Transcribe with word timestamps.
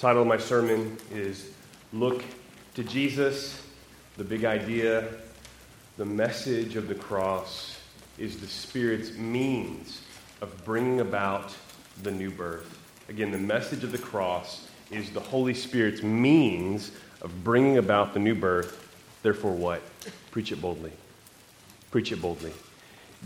title 0.00 0.22
of 0.22 0.28
my 0.28 0.38
sermon 0.38 0.96
is 1.12 1.50
Look 1.92 2.24
to 2.74 2.82
Jesus. 2.82 3.62
The 4.16 4.24
big 4.24 4.46
idea, 4.46 5.06
the 5.98 6.06
message 6.06 6.74
of 6.76 6.88
the 6.88 6.94
cross 6.94 7.78
is 8.16 8.38
the 8.38 8.46
Spirit's 8.46 9.12
means 9.18 10.00
of 10.40 10.64
bringing 10.64 11.00
about 11.00 11.54
the 12.02 12.10
new 12.10 12.30
birth. 12.30 12.78
Again, 13.10 13.30
the 13.30 13.36
message 13.36 13.84
of 13.84 13.92
the 13.92 13.98
cross 13.98 14.68
is 14.90 15.10
the 15.10 15.20
Holy 15.20 15.52
Spirit's 15.52 16.02
means 16.02 16.92
of 17.20 17.44
bringing 17.44 17.76
about 17.76 18.14
the 18.14 18.20
new 18.20 18.34
birth. 18.34 18.94
Therefore, 19.22 19.52
what? 19.52 19.82
Preach 20.30 20.50
it 20.50 20.62
boldly. 20.62 20.92
Preach 21.90 22.10
it 22.10 22.22
boldly. 22.22 22.54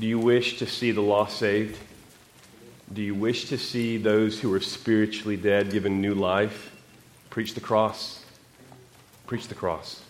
Do 0.01 0.09
you 0.09 0.19
wish 0.19 0.59
to 0.59 0.67
see 0.67 0.91
the 0.91 1.03
lost 1.03 1.39
saved? 1.39 1.79
Do 2.95 3.03
you 3.03 3.17
wish 3.17 3.49
to 3.49 3.59
see 3.59 3.97
those 3.97 4.39
who 4.39 4.55
are 4.55 4.61
spiritually 4.61 5.37
dead 5.37 5.73
given 5.73 6.01
new 6.01 6.15
life? 6.15 6.71
Preach 7.29 7.55
the 7.55 7.61
cross. 7.61 8.25
Preach 9.27 9.49
the 9.49 9.55
cross. 9.57 10.01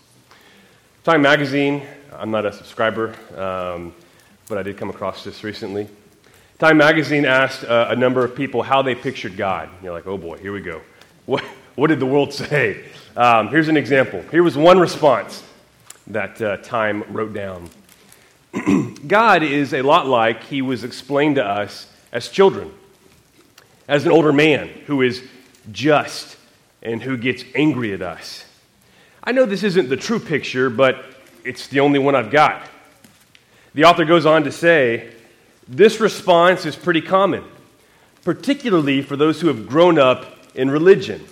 Time 1.03 1.23
Magazine, 1.23 1.81
I'm 2.13 2.31
not 2.31 2.45
a 2.45 2.53
subscriber, 2.53 3.15
um, 3.39 3.95
but 4.49 4.59
I 4.59 4.63
did 4.63 4.77
come 4.77 4.91
across 4.91 5.25
this 5.25 5.43
recently. 5.43 5.89
Time 6.59 6.77
Magazine 6.77 7.25
asked 7.25 7.65
uh, 7.65 7.87
a 7.89 7.97
number 7.97 8.23
of 8.23 8.37
people 8.37 8.63
how 8.63 8.83
they 8.83 8.95
pictured 8.95 9.39
God. 9.39 9.71
You're 9.83 9.95
like, 9.95 10.07
oh 10.07 10.19
boy, 10.19 10.37
here 10.37 10.53
we 10.53 10.61
go. 10.61 10.83
What, 11.25 11.43
what 11.77 11.87
did 11.87 12.01
the 12.01 12.07
world 12.07 12.35
say? 12.35 12.85
Um, 13.17 13.49
here's 13.49 13.69
an 13.69 13.79
example. 13.79 14.21
Here 14.31 14.43
was 14.43 14.59
one 14.59 14.79
response 14.79 15.43
that 16.09 16.43
uh, 16.43 16.59
Time 16.59 17.03
wrote 17.09 17.33
down 17.33 17.71
God 19.07 19.43
is 19.43 19.73
a 19.73 19.81
lot 19.81 20.07
like 20.07 20.43
he 20.43 20.61
was 20.61 20.85
explained 20.85 21.37
to 21.37 21.45
us 21.45 21.87
as 22.15 22.29
children, 22.29 22.73
as 23.89 24.05
an 24.05 24.13
older 24.13 24.33
man 24.33 24.69
who 24.87 25.03
is 25.03 25.23
just 25.73 26.37
and 26.83 27.03
who 27.03 27.17
gets 27.17 27.45
angry 27.55 27.93
at 27.93 28.03
us. 28.03 28.45
I 29.23 29.33
know 29.33 29.47
this 29.47 29.63
isn't 29.63 29.89
the 29.89 29.97
true 29.97 30.19
picture, 30.21 30.69
but 30.69 31.05
it's 31.45 31.69
the 31.69 31.81
only 31.81 31.99
one 31.99 32.15
I've 32.15 32.31
got. 32.31 32.63
The 33.75 33.85
author 33.85 34.05
goes 34.05 34.27
on 34.27 34.45
to 34.45 34.53
say 34.53 35.11
this 35.67 36.01
response 36.01 36.67
is 36.67 36.77
pretty 36.77 37.01
common, 37.01 37.45
particularly 38.23 39.03
for 39.03 39.17
those 39.17 39.41
who 39.41 39.49
have 39.49 39.67
grown 39.67 39.99
up 39.99 40.27
in 40.55 40.71
religion. 40.71 41.25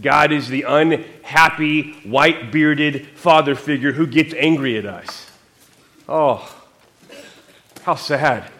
God 0.00 0.32
is 0.32 0.48
the 0.48 0.62
unhappy, 0.62 1.92
white 2.02 2.50
bearded 2.50 3.06
father 3.08 3.54
figure 3.54 3.92
who 3.92 4.06
gets 4.06 4.34
angry 4.34 4.76
at 4.76 4.86
us. 4.86 5.30
Oh, 6.08 6.52
how 7.82 7.94
sad. 7.94 8.50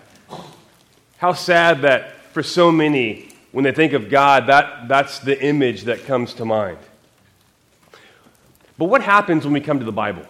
How 1.17 1.33
sad 1.33 1.83
that 1.83 2.15
for 2.33 2.43
so 2.43 2.71
many, 2.71 3.34
when 3.55 3.63
they 3.63 3.71
think 3.71 3.93
of 3.93 4.11
God, 4.11 4.49
that, 4.49 4.89
that's 4.89 5.21
the 5.21 5.41
image 5.41 5.85
that 5.85 6.07
comes 6.07 6.35
to 6.35 6.45
mind. 6.45 6.77
But 8.77 8.87
what 8.87 9.01
happens 9.01 9.45
when 9.45 9.53
we 9.53 9.61
come 9.61 9.79
to 9.79 9.85
the 9.85 9.93
Bible? 9.93 10.25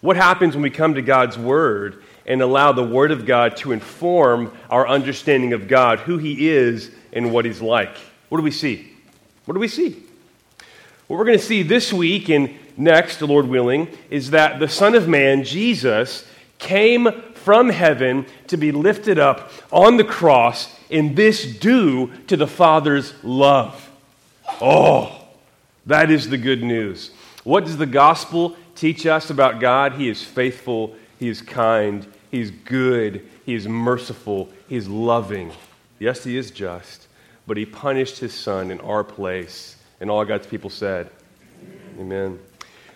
What 0.00 0.16
happens 0.16 0.54
when 0.54 0.62
we 0.62 0.70
come 0.70 0.94
to 0.94 1.02
God's 1.02 1.36
Word 1.36 2.02
and 2.24 2.40
allow 2.40 2.72
the 2.72 2.82
Word 2.82 3.10
of 3.10 3.26
God 3.26 3.58
to 3.58 3.72
inform 3.72 4.56
our 4.70 4.88
understanding 4.88 5.52
of 5.52 5.68
God, 5.68 5.98
who 5.98 6.16
He 6.16 6.48
is, 6.48 6.90
and 7.12 7.30
what 7.30 7.44
He's 7.44 7.60
like? 7.60 7.94
What 8.30 8.38
do 8.38 8.42
we 8.42 8.52
see? 8.52 8.90
What 9.44 9.52
do 9.52 9.60
we 9.60 9.68
see? 9.68 10.02
What 11.08 11.18
we're 11.18 11.26
going 11.26 11.38
to 11.38 11.44
see 11.44 11.62
this 11.62 11.92
week 11.92 12.30
and 12.30 12.54
next, 12.74 13.18
the 13.18 13.26
Lord 13.26 13.46
willing, 13.46 13.88
is 14.08 14.30
that 14.30 14.60
the 14.60 14.68
Son 14.68 14.94
of 14.94 15.08
Man, 15.08 15.44
Jesus, 15.44 16.26
came 16.58 17.10
from 17.34 17.68
heaven 17.68 18.24
to 18.46 18.56
be 18.56 18.72
lifted 18.72 19.18
up 19.18 19.50
on 19.70 19.98
the 19.98 20.04
cross, 20.04 20.74
and 20.92 21.16
this 21.16 21.44
due 21.44 22.12
to 22.26 22.36
the 22.36 22.46
Father's 22.46 23.12
love. 23.24 23.90
Oh, 24.60 25.18
that 25.86 26.10
is 26.10 26.28
the 26.28 26.38
good 26.38 26.62
news. 26.62 27.10
What 27.44 27.64
does 27.64 27.76
the 27.76 27.86
gospel 27.86 28.56
teach 28.76 29.06
us 29.06 29.30
about 29.30 29.58
God? 29.58 29.94
He 29.94 30.08
is 30.08 30.22
faithful, 30.22 30.94
He 31.18 31.28
is 31.28 31.42
kind, 31.42 32.06
He 32.30 32.40
is 32.40 32.50
good, 32.50 33.28
He 33.44 33.54
is 33.54 33.66
merciful, 33.66 34.48
He 34.68 34.76
is 34.76 34.88
loving. 34.88 35.50
Yes, 35.98 36.22
He 36.22 36.36
is 36.36 36.50
just, 36.50 37.08
but 37.46 37.56
He 37.56 37.66
punished 37.66 38.18
His 38.18 38.34
Son 38.34 38.70
in 38.70 38.80
our 38.80 39.02
place. 39.02 39.76
And 40.00 40.10
all 40.10 40.24
God's 40.24 40.46
people 40.46 40.70
said, 40.70 41.10
Amen. 41.98 42.38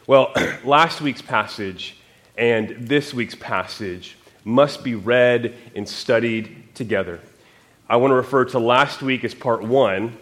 Well, 0.07 0.33
last 0.65 1.01
week's 1.01 1.23
passage 1.23 1.97
and 2.37 2.71
this 2.79 3.15
week's 3.15 3.35
passage 3.35 4.17
must 4.45 4.85
be 4.85 4.95
read 4.95 5.55
and 5.75 5.89
studied 5.89 6.75
together. 6.75 7.21
I 7.89 7.97
want 7.97 8.11
to 8.11 8.17
refer 8.17 8.45
to 8.47 8.59
last 8.59 9.01
week 9.01 9.23
as 9.23 9.33
part 9.33 9.63
one, 9.63 10.17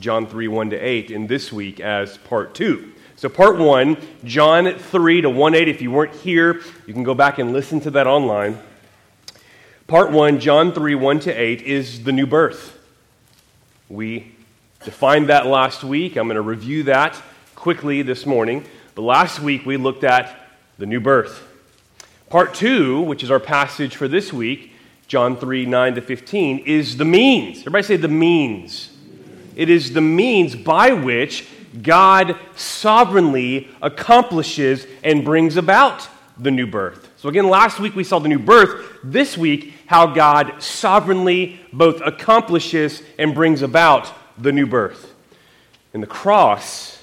John 0.00 0.26
3 0.26 0.48
1 0.48 0.70
to 0.70 0.76
8, 0.76 1.12
and 1.12 1.28
this 1.28 1.52
week 1.52 1.78
as 1.78 2.18
part 2.18 2.56
two. 2.56 2.92
So, 3.14 3.28
part 3.28 3.56
one, 3.56 3.96
John 4.24 4.74
3 4.74 5.20
to 5.20 5.30
1 5.30 5.54
8. 5.54 5.68
If 5.68 5.80
you 5.80 5.92
weren't 5.92 6.14
here, 6.16 6.60
you 6.88 6.94
can 6.94 7.04
go 7.04 7.14
back 7.14 7.38
and 7.38 7.52
listen 7.52 7.80
to 7.82 7.92
that 7.92 8.08
online. 8.08 8.58
Part 9.86 10.10
one, 10.10 10.40
John 10.40 10.72
3 10.72 10.96
1 10.96 11.20
to 11.20 11.32
8, 11.32 11.62
is 11.62 12.02
the 12.02 12.10
new 12.10 12.26
birth. 12.26 12.76
We 13.88 14.34
defined 14.84 15.28
that 15.28 15.46
last 15.46 15.84
week. 15.84 16.16
I'm 16.16 16.26
going 16.26 16.34
to 16.34 16.42
review 16.42 16.82
that 16.84 17.14
quickly 17.54 18.02
this 18.02 18.26
morning. 18.26 18.64
But 18.96 19.02
last 19.02 19.38
week 19.38 19.64
we 19.64 19.76
looked 19.76 20.02
at 20.02 20.36
the 20.78 20.86
new 20.86 20.98
birth. 20.98 21.46
Part 22.28 22.54
two, 22.54 23.02
which 23.02 23.22
is 23.22 23.30
our 23.30 23.38
passage 23.38 23.94
for 23.94 24.08
this 24.08 24.32
week, 24.32 24.72
John 25.08 25.38
3 25.38 25.64
9 25.64 25.94
to 25.94 26.02
15, 26.02 26.58
is 26.60 26.98
the 26.98 27.04
means. 27.04 27.60
Everybody 27.60 27.82
say 27.82 27.96
the 27.96 28.08
means. 28.08 28.90
It 29.56 29.70
is 29.70 29.92
the 29.92 30.02
means 30.02 30.54
by 30.54 30.92
which 30.92 31.48
God 31.82 32.36
sovereignly 32.54 33.68
accomplishes 33.82 34.86
and 35.02 35.24
brings 35.24 35.56
about 35.56 36.06
the 36.38 36.50
new 36.50 36.66
birth. 36.66 37.10
So, 37.16 37.28
again, 37.28 37.48
last 37.48 37.80
week 37.80 37.96
we 37.96 38.04
saw 38.04 38.18
the 38.18 38.28
new 38.28 38.38
birth. 38.38 38.98
This 39.02 39.36
week, 39.36 39.72
how 39.86 40.06
God 40.06 40.62
sovereignly 40.62 41.58
both 41.72 42.00
accomplishes 42.02 43.02
and 43.18 43.34
brings 43.34 43.62
about 43.62 44.12
the 44.40 44.52
new 44.52 44.66
birth. 44.66 45.14
And 45.94 46.02
the 46.02 46.06
cross, 46.06 47.02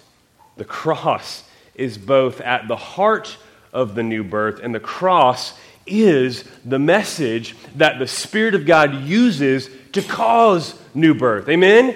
the 0.58 0.64
cross 0.64 1.44
is 1.74 1.98
both 1.98 2.40
at 2.40 2.68
the 2.68 2.76
heart 2.76 3.36
of 3.74 3.96
the 3.96 4.04
new 4.04 4.24
birth, 4.24 4.62
and 4.64 4.74
the 4.74 4.80
cross 4.80 5.58
is 5.86 6.44
the 6.64 6.80
message 6.80 7.56
that 7.76 8.00
the 8.00 8.08
Spirit 8.08 8.56
of 8.56 8.66
God 8.66 9.04
uses 9.04 9.70
to 9.94 10.02
cause 10.02 10.78
new 10.94 11.14
birth. 11.14 11.48
Amen? 11.50 11.96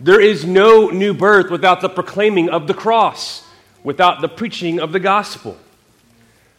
There 0.00 0.20
is 0.20 0.44
no 0.44 0.88
new 0.88 1.14
birth 1.14 1.50
without 1.50 1.80
the 1.80 1.88
proclaiming 1.88 2.48
of 2.48 2.66
the 2.66 2.74
cross, 2.74 3.46
without 3.82 4.20
the 4.20 4.28
preaching 4.28 4.80
of 4.80 4.92
the 4.92 5.00
gospel. 5.00 5.56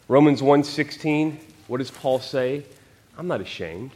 Romans 0.08 0.42
1:16, 0.42 1.38
what 1.66 1.78
does 1.78 1.90
Paul 1.90 2.20
say? 2.20 2.64
I'm 3.18 3.26
not 3.26 3.40
ashamed. 3.40 3.92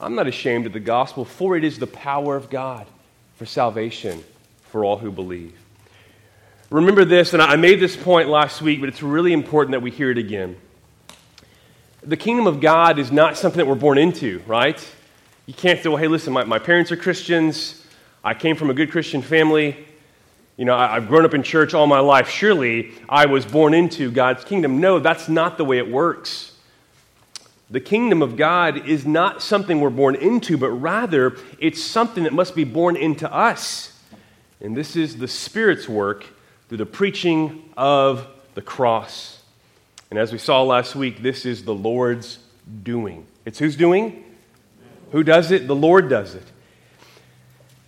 I'm 0.00 0.14
not 0.14 0.26
ashamed 0.26 0.66
of 0.66 0.72
the 0.72 0.80
gospel, 0.80 1.24
for 1.24 1.56
it 1.56 1.64
is 1.64 1.78
the 1.78 1.86
power 1.86 2.36
of 2.36 2.50
God 2.50 2.86
for 3.36 3.46
salvation 3.46 4.22
for 4.70 4.84
all 4.84 4.98
who 4.98 5.10
believe. 5.10 5.54
Remember 6.70 7.04
this, 7.04 7.32
and 7.32 7.40
I 7.40 7.56
made 7.56 7.80
this 7.80 7.96
point 7.96 8.28
last 8.28 8.60
week, 8.60 8.80
but 8.80 8.88
it's 8.88 9.02
really 9.02 9.32
important 9.32 9.72
that 9.72 9.80
we 9.80 9.90
hear 9.90 10.10
it 10.10 10.18
again. 10.18 10.56
The 12.02 12.16
kingdom 12.16 12.46
of 12.46 12.60
God 12.60 13.00
is 13.00 13.10
not 13.10 13.36
something 13.36 13.58
that 13.58 13.66
we're 13.66 13.74
born 13.74 13.98
into, 13.98 14.40
right? 14.46 14.86
You 15.46 15.54
can't 15.54 15.82
say, 15.82 15.88
well, 15.88 15.98
hey, 15.98 16.06
listen, 16.06 16.32
my, 16.32 16.44
my 16.44 16.60
parents 16.60 16.92
are 16.92 16.96
Christians. 16.96 17.84
I 18.22 18.34
came 18.34 18.54
from 18.54 18.70
a 18.70 18.74
good 18.74 18.92
Christian 18.92 19.20
family. 19.20 19.84
You 20.56 20.64
know, 20.64 20.76
I, 20.76 20.94
I've 20.94 21.08
grown 21.08 21.24
up 21.24 21.34
in 21.34 21.42
church 21.42 21.74
all 21.74 21.88
my 21.88 21.98
life. 21.98 22.28
Surely 22.28 22.92
I 23.08 23.26
was 23.26 23.44
born 23.44 23.74
into 23.74 24.12
God's 24.12 24.44
kingdom. 24.44 24.80
No, 24.80 25.00
that's 25.00 25.28
not 25.28 25.58
the 25.58 25.64
way 25.64 25.78
it 25.78 25.90
works. 25.90 26.52
The 27.68 27.80
kingdom 27.80 28.22
of 28.22 28.36
God 28.36 28.88
is 28.88 29.04
not 29.04 29.42
something 29.42 29.80
we're 29.80 29.90
born 29.90 30.14
into, 30.14 30.56
but 30.56 30.70
rather 30.70 31.36
it's 31.58 31.82
something 31.82 32.22
that 32.24 32.32
must 32.32 32.54
be 32.54 32.64
born 32.64 32.96
into 32.96 33.30
us. 33.32 33.92
And 34.60 34.76
this 34.76 34.94
is 34.94 35.16
the 35.16 35.28
Spirit's 35.28 35.88
work 35.88 36.24
through 36.68 36.78
the 36.78 36.86
preaching 36.86 37.70
of 37.76 38.26
the 38.54 38.62
cross. 38.62 39.37
And 40.10 40.18
as 40.18 40.32
we 40.32 40.38
saw 40.38 40.62
last 40.62 40.96
week, 40.96 41.22
this 41.22 41.44
is 41.44 41.64
the 41.64 41.74
Lord's 41.74 42.38
doing. 42.82 43.26
It's 43.44 43.58
who's 43.58 43.76
doing? 43.76 44.24
Who 45.12 45.22
does 45.22 45.50
it? 45.50 45.66
The 45.66 45.74
Lord 45.76 46.08
does 46.08 46.34
it. 46.34 46.44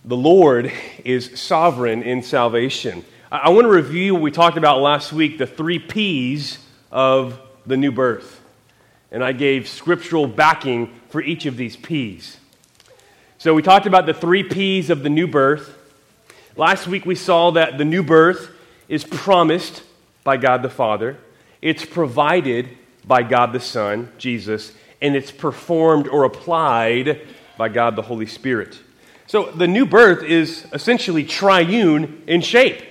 The 0.05 0.17
Lord 0.17 0.71
is 1.03 1.39
sovereign 1.39 2.03
in 2.03 2.23
salvation. 2.23 3.05
I 3.31 3.49
want 3.49 3.65
to 3.65 3.71
review 3.71 4.13
what 4.13 4.23
we 4.23 4.31
talked 4.31 4.57
about 4.57 4.81
last 4.81 5.13
week 5.13 5.37
the 5.37 5.47
three 5.47 5.79
P's 5.79 6.57
of 6.91 7.39
the 7.65 7.77
new 7.77 7.91
birth. 7.91 8.41
And 9.11 9.23
I 9.23 9.31
gave 9.31 9.67
scriptural 9.67 10.27
backing 10.27 10.93
for 11.09 11.21
each 11.21 11.45
of 11.45 11.57
these 11.57 11.75
P's. 11.75 12.37
So 13.37 13.53
we 13.53 13.61
talked 13.61 13.85
about 13.85 14.05
the 14.05 14.13
three 14.13 14.43
P's 14.43 14.89
of 14.89 15.03
the 15.03 15.09
new 15.09 15.27
birth. 15.27 15.77
Last 16.55 16.87
week 16.87 17.05
we 17.05 17.15
saw 17.15 17.51
that 17.51 17.77
the 17.77 17.85
new 17.85 18.03
birth 18.03 18.51
is 18.87 19.03
promised 19.03 19.83
by 20.23 20.37
God 20.37 20.61
the 20.61 20.69
Father, 20.69 21.17
it's 21.61 21.85
provided 21.85 22.69
by 23.05 23.23
God 23.23 23.53
the 23.53 23.59
Son, 23.59 24.11
Jesus, 24.17 24.73
and 25.01 25.15
it's 25.15 25.31
performed 25.31 26.07
or 26.07 26.23
applied 26.23 27.27
by 27.57 27.69
God 27.69 27.95
the 27.95 28.01
Holy 28.01 28.25
Spirit. 28.25 28.79
So 29.27 29.51
the 29.51 29.67
new 29.67 29.85
birth 29.85 30.23
is 30.23 30.65
essentially 30.73 31.23
triune 31.23 32.23
in 32.27 32.41
shape. 32.41 32.83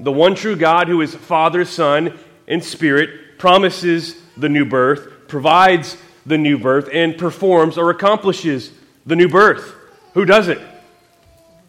The 0.00 0.12
one 0.12 0.34
true 0.34 0.56
God, 0.56 0.88
who 0.88 1.00
is 1.00 1.14
Father, 1.14 1.64
Son, 1.64 2.18
and 2.46 2.62
Spirit, 2.62 3.38
promises 3.38 4.16
the 4.36 4.48
new 4.48 4.64
birth, 4.64 5.28
provides 5.28 5.96
the 6.26 6.38
new 6.38 6.58
birth, 6.58 6.88
and 6.92 7.16
performs 7.16 7.78
or 7.78 7.90
accomplishes 7.90 8.72
the 9.06 9.16
new 9.16 9.28
birth. 9.28 9.74
Who 10.14 10.24
does 10.24 10.48
it? 10.48 10.60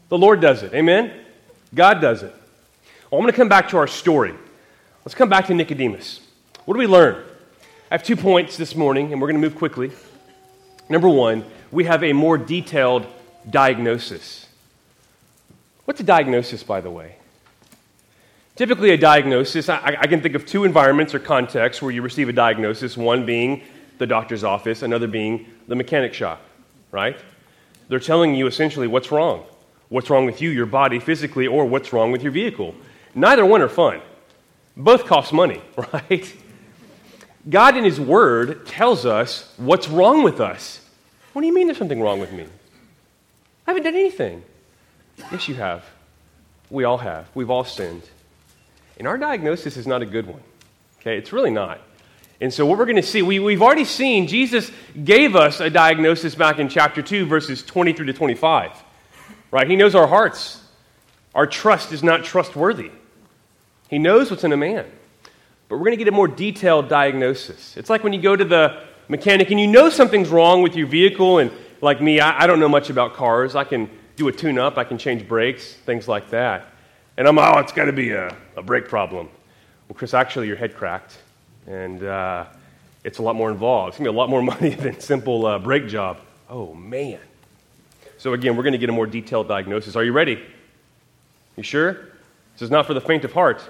The 0.09 0.17
Lord 0.17 0.41
does 0.41 0.63
it. 0.63 0.73
Amen? 0.73 1.13
God 1.73 2.01
does 2.01 2.23
it. 2.23 2.33
Well, 3.09 3.19
I'm 3.19 3.23
going 3.23 3.31
to 3.31 3.37
come 3.37 3.49
back 3.49 3.69
to 3.69 3.77
our 3.77 3.87
story. 3.87 4.33
Let's 5.05 5.15
come 5.15 5.29
back 5.29 5.47
to 5.47 5.53
Nicodemus. 5.53 6.19
What 6.65 6.73
do 6.73 6.79
we 6.79 6.87
learn? 6.87 7.23
I 7.89 7.95
have 7.95 8.03
two 8.03 8.17
points 8.17 8.57
this 8.57 8.75
morning, 8.75 9.13
and 9.13 9.21
we're 9.21 9.29
going 9.29 9.41
to 9.41 9.47
move 9.47 9.57
quickly. 9.57 9.91
Number 10.89 11.07
one, 11.07 11.45
we 11.71 11.85
have 11.85 12.03
a 12.03 12.11
more 12.11 12.37
detailed 12.37 13.05
diagnosis. 13.49 14.45
What's 15.85 16.01
a 16.01 16.03
diagnosis, 16.03 16.63
by 16.63 16.81
the 16.81 16.91
way? 16.91 17.15
Typically, 18.57 18.91
a 18.91 18.97
diagnosis, 18.97 19.69
I, 19.69 19.95
I, 19.99 20.07
can 20.07 20.21
think 20.21 20.35
of 20.35 20.45
two 20.45 20.65
environments 20.65 21.15
or 21.15 21.19
contexts 21.19 21.81
where 21.81 21.91
you 21.91 22.01
receive 22.01 22.27
a 22.27 22.33
diagnosis, 22.33 22.97
one 22.97 23.25
being 23.25 23.63
the 23.99 24.05
doctor's 24.05 24.43
office, 24.43 24.81
another 24.81 25.07
being 25.07 25.45
the 25.69 25.75
mechanic 25.75 26.13
shop, 26.13 26.41
right? 26.91 27.17
They're 27.87 27.99
telling 28.01 28.35
you 28.35 28.47
essentially 28.47 28.85
what's 28.85 29.11
wrong. 29.13 29.45
What's 29.87 30.09
wrong 30.09 30.25
with 30.25 30.41
you, 30.41 30.49
your 30.49 30.65
body 30.65 30.99
physically, 30.99 31.47
or 31.47 31.65
what's 31.65 31.93
wrong 31.93 32.11
with 32.11 32.21
your 32.21 32.33
vehicle. 32.33 32.75
Neither 33.15 33.45
one 33.45 33.61
are 33.61 33.69
fun. 33.69 34.01
Both 34.79 35.05
cost 35.05 35.33
money, 35.33 35.61
right? 35.93 36.33
God 37.47 37.75
in 37.75 37.83
His 37.83 37.99
Word 37.99 38.65
tells 38.65 39.05
us 39.05 39.53
what's 39.57 39.89
wrong 39.89 40.23
with 40.23 40.39
us. 40.39 40.79
What 41.33 41.41
do 41.41 41.47
you 41.47 41.53
mean 41.53 41.67
there's 41.67 41.77
something 41.77 42.01
wrong 42.01 42.19
with 42.19 42.31
me? 42.31 42.45
I 43.67 43.71
haven't 43.71 43.83
done 43.83 43.95
anything. 43.95 44.41
Yes, 45.31 45.47
you 45.49 45.55
have. 45.55 45.83
We 46.69 46.85
all 46.85 46.97
have. 46.97 47.27
We've 47.35 47.49
all 47.49 47.65
sinned. 47.65 48.03
And 48.97 49.07
our 49.07 49.17
diagnosis 49.17 49.75
is 49.75 49.85
not 49.85 50.01
a 50.01 50.05
good 50.05 50.27
one. 50.27 50.41
Okay, 51.01 51.17
it's 51.17 51.33
really 51.33 51.51
not. 51.51 51.81
And 52.41 52.53
so, 52.53 52.65
what 52.65 52.77
we're 52.77 52.85
going 52.85 52.95
to 52.95 53.03
see, 53.03 53.21
we, 53.21 53.39
we've 53.39 53.61
already 53.61 53.83
seen 53.83 54.27
Jesus 54.27 54.71
gave 55.03 55.35
us 55.35 55.59
a 55.59 55.69
diagnosis 55.69 56.35
back 56.35 56.57
in 56.57 56.69
chapter 56.69 57.01
2, 57.01 57.25
verses 57.25 57.63
23 57.63 58.07
to 58.07 58.13
25. 58.13 58.71
Right? 59.51 59.69
He 59.69 59.75
knows 59.75 59.93
our 59.93 60.07
hearts. 60.07 60.61
Our 61.35 61.47
trust 61.47 61.91
is 61.91 62.01
not 62.01 62.23
trustworthy. 62.23 62.91
He 63.89 63.99
knows 63.99 64.29
what's 64.29 64.43
in 64.43 64.53
a 64.53 64.57
man. 64.57 64.85
But 65.67 65.77
we're 65.77 65.85
going 65.85 65.97
to 65.97 66.03
get 66.03 66.07
a 66.07 66.15
more 66.15 66.27
detailed 66.27 66.89
diagnosis. 66.89 67.75
It's 67.77 67.89
like 67.89 68.03
when 68.03 68.13
you 68.13 68.21
go 68.21 68.35
to 68.35 68.45
the 68.45 68.81
mechanic 69.07 69.51
and 69.51 69.59
you 69.59 69.67
know 69.67 69.89
something's 69.89 70.29
wrong 70.29 70.61
with 70.61 70.75
your 70.75 70.87
vehicle, 70.87 71.39
and 71.39 71.51
like 71.81 72.01
me, 72.01 72.19
I, 72.19 72.43
I 72.43 72.47
don't 72.47 72.59
know 72.59 72.69
much 72.69 72.89
about 72.89 73.13
cars. 73.13 73.55
I 73.55 73.63
can 73.63 73.89
do 74.15 74.27
a 74.27 74.31
tune 74.31 74.59
up, 74.59 74.77
I 74.77 74.83
can 74.83 74.97
change 74.97 75.27
brakes, 75.27 75.73
things 75.73 76.07
like 76.07 76.29
that. 76.31 76.67
And 77.17 77.27
I'm, 77.27 77.37
oh, 77.37 77.59
it's 77.59 77.71
got 77.71 77.85
to 77.85 77.93
be 77.93 78.11
a, 78.11 78.35
a 78.55 78.61
brake 78.61 78.87
problem. 78.87 79.29
Well, 79.87 79.95
Chris, 79.95 80.13
actually, 80.13 80.47
your 80.47 80.55
head 80.55 80.75
cracked, 80.75 81.17
and 81.67 82.03
uh, 82.03 82.45
it's 83.03 83.19
a 83.19 83.21
lot 83.21 83.35
more 83.35 83.51
involved. 83.51 83.89
It's 83.89 83.97
going 83.97 84.05
to 84.05 84.11
be 84.11 84.15
a 84.15 84.19
lot 84.19 84.29
more 84.29 84.41
money 84.59 84.69
than 84.71 84.99
simple 84.99 85.45
uh, 85.45 85.59
brake 85.59 85.87
job. 85.87 86.19
Oh, 86.49 86.73
man. 86.73 87.19
So, 88.17 88.33
again, 88.33 88.55
we're 88.55 88.63
going 88.63 88.73
to 88.73 88.79
get 88.79 88.89
a 88.89 88.93
more 88.93 89.07
detailed 89.07 89.47
diagnosis. 89.47 89.95
Are 89.95 90.03
you 90.03 90.11
ready? 90.13 90.41
You 91.55 91.63
sure? 91.63 91.93
This 92.53 92.63
is 92.63 92.71
not 92.71 92.85
for 92.85 92.93
the 92.93 93.01
faint 93.01 93.23
of 93.23 93.33
heart. 93.33 93.61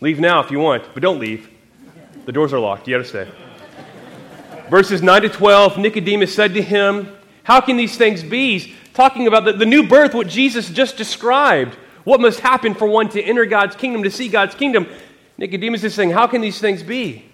Leave 0.00 0.20
now 0.20 0.40
if 0.40 0.50
you 0.50 0.58
want, 0.58 0.84
but 0.94 1.02
don't 1.02 1.18
leave. 1.18 1.48
The 2.24 2.32
doors 2.32 2.52
are 2.52 2.58
locked. 2.58 2.86
You 2.86 2.96
got 2.96 3.02
to 3.02 3.08
stay. 3.08 3.28
Verses 4.70 5.02
9 5.02 5.22
to 5.22 5.28
12 5.28 5.78
Nicodemus 5.78 6.34
said 6.34 6.54
to 6.54 6.62
him, 6.62 7.16
How 7.42 7.60
can 7.60 7.76
these 7.76 7.96
things 7.96 8.22
be? 8.22 8.58
He's 8.58 8.74
talking 8.92 9.26
about 9.26 9.44
the, 9.44 9.52
the 9.52 9.66
new 9.66 9.86
birth, 9.86 10.14
what 10.14 10.28
Jesus 10.28 10.68
just 10.68 10.96
described. 10.96 11.74
What 12.04 12.20
must 12.20 12.40
happen 12.40 12.74
for 12.74 12.86
one 12.86 13.08
to 13.10 13.22
enter 13.22 13.44
God's 13.46 13.76
kingdom, 13.76 14.02
to 14.02 14.10
see 14.10 14.28
God's 14.28 14.54
kingdom? 14.54 14.86
Nicodemus 15.36 15.84
is 15.84 15.94
saying, 15.94 16.10
How 16.10 16.26
can 16.26 16.40
these 16.40 16.60
things 16.60 16.82
be? 16.82 17.24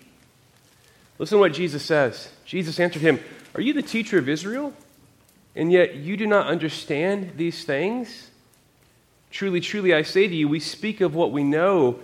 Listen 1.19 1.37
to 1.37 1.41
what 1.41 1.53
Jesus 1.53 1.83
says. 1.83 2.31
Jesus 2.45 2.81
answered 2.81 3.03
him, 3.03 3.21
Are 3.55 3.61
you 3.61 3.73
the 3.73 3.83
teacher 3.83 4.19
of 4.19 4.29
Israel? 4.29 4.73
And 5.57 5.71
yet 5.71 5.97
you 5.97 6.17
do 6.17 6.27
not 6.27 6.47
understand 6.47 7.33
these 7.37 7.65
things? 7.65 8.31
Truly, 9.31 9.61
truly, 9.61 9.95
I 9.95 10.03
say 10.03 10.29
to 10.29 10.35
you, 10.35 10.49
we 10.49 10.61
speak 10.61 11.01
of 11.01 11.15
what 11.15 11.33
we 11.33 11.43
know 11.43 11.99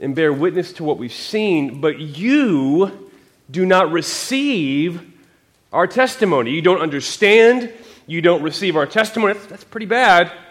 and 0.00 0.14
bear 0.14 0.32
witness 0.32 0.72
to 0.74 0.84
what 0.84 0.98
we've 0.98 1.12
seen, 1.12 1.80
but 1.80 1.98
you 2.00 3.10
do 3.50 3.66
not 3.66 3.92
receive 3.92 5.02
our 5.72 5.86
testimony. 5.86 6.52
You 6.52 6.62
don't 6.62 6.80
understand. 6.80 7.72
You 8.06 8.22
don't 8.22 8.42
receive 8.42 8.76
our 8.76 8.86
testimony. 8.86 9.34
That's, 9.34 9.46
that's 9.46 9.64
pretty 9.64 9.86
bad. 9.86 10.32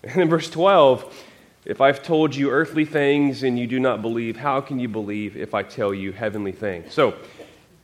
And 0.00 0.22
in 0.22 0.28
verse 0.28 0.48
12, 0.48 1.24
if 1.64 1.80
I've 1.80 2.04
told 2.04 2.32
you 2.32 2.50
earthly 2.50 2.84
things 2.84 3.42
and 3.42 3.58
you 3.58 3.66
do 3.66 3.80
not 3.80 4.00
believe, 4.00 4.36
how 4.36 4.60
can 4.60 4.78
you 4.78 4.86
believe 4.86 5.36
if 5.36 5.54
I 5.54 5.64
tell 5.64 5.92
you 5.92 6.12
heavenly 6.12 6.52
things? 6.52 6.94
So, 6.94 7.16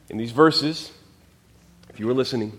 in 0.09 0.17
these 0.17 0.31
verses, 0.31 0.93
if 1.89 1.99
you 1.99 2.07
were 2.07 2.13
listening, 2.13 2.57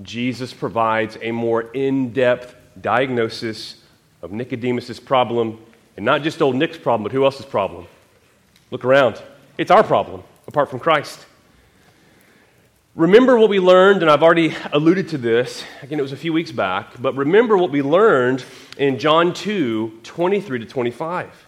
Jesus 0.00 0.54
provides 0.54 1.18
a 1.20 1.32
more 1.32 1.62
in 1.62 2.14
depth 2.14 2.56
diagnosis 2.80 3.82
of 4.22 4.32
Nicodemus' 4.32 4.98
problem 4.98 5.60
and 5.98 6.04
not 6.04 6.22
just 6.22 6.40
old 6.40 6.54
Nick's 6.54 6.78
problem, 6.78 7.02
but 7.02 7.10
who 7.10 7.24
else's 7.24 7.44
problem? 7.44 7.88
Look 8.70 8.84
around. 8.84 9.20
It's 9.58 9.72
our 9.72 9.82
problem, 9.82 10.22
apart 10.46 10.70
from 10.70 10.78
Christ. 10.78 11.26
Remember 12.94 13.36
what 13.36 13.50
we 13.50 13.58
learned, 13.58 14.02
and 14.02 14.08
I've 14.08 14.22
already 14.22 14.54
alluded 14.72 15.08
to 15.08 15.18
this. 15.18 15.64
Again, 15.82 15.98
it 15.98 16.02
was 16.02 16.12
a 16.12 16.16
few 16.16 16.32
weeks 16.32 16.52
back, 16.52 16.92
but 17.02 17.16
remember 17.16 17.58
what 17.58 17.72
we 17.72 17.82
learned 17.82 18.44
in 18.76 19.00
John 19.00 19.34
2 19.34 19.98
23 20.04 20.60
to 20.60 20.66
25. 20.66 21.46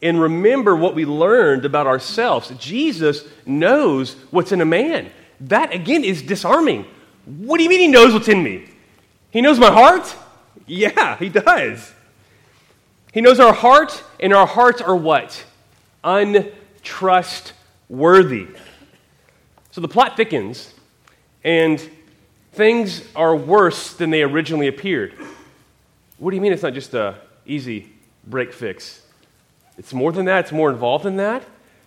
And 0.00 0.18
remember 0.18 0.74
what 0.74 0.94
we 0.94 1.04
learned 1.04 1.66
about 1.66 1.86
ourselves. 1.86 2.50
Jesus 2.58 3.22
knows 3.44 4.14
what's 4.30 4.50
in 4.50 4.62
a 4.62 4.64
man. 4.64 5.10
That, 5.40 5.74
again, 5.74 6.04
is 6.04 6.22
disarming. 6.22 6.86
What 7.26 7.58
do 7.58 7.64
you 7.64 7.68
mean 7.68 7.80
he 7.80 7.88
knows 7.88 8.14
what's 8.14 8.28
in 8.28 8.42
me? 8.42 8.64
He 9.30 9.42
knows 9.42 9.58
my 9.58 9.70
heart? 9.70 10.16
Yeah, 10.66 11.18
he 11.18 11.28
does. 11.28 11.92
He 13.12 13.20
knows 13.20 13.38
our 13.40 13.52
heart, 13.52 14.02
and 14.20 14.32
our 14.34 14.46
hearts 14.46 14.80
are 14.80 14.96
what? 14.96 15.44
Untrustworthy. 16.04 18.46
So 19.70 19.80
the 19.80 19.88
plot 19.88 20.16
thickens, 20.16 20.72
and 21.42 21.80
things 22.52 23.02
are 23.14 23.34
worse 23.34 23.94
than 23.94 24.10
they 24.10 24.22
originally 24.22 24.68
appeared. 24.68 25.14
What 26.18 26.30
do 26.30 26.36
you 26.36 26.42
mean 26.42 26.52
it's 26.52 26.62
not 26.62 26.74
just 26.74 26.94
a 26.94 27.16
easy 27.46 27.90
break 28.26 28.52
fix? 28.52 29.02
It's 29.78 29.94
more 29.94 30.12
than 30.12 30.26
that, 30.26 30.44
it's 30.44 30.52
more 30.52 30.70
involved 30.70 31.04
than 31.04 31.16
that. 31.16 31.44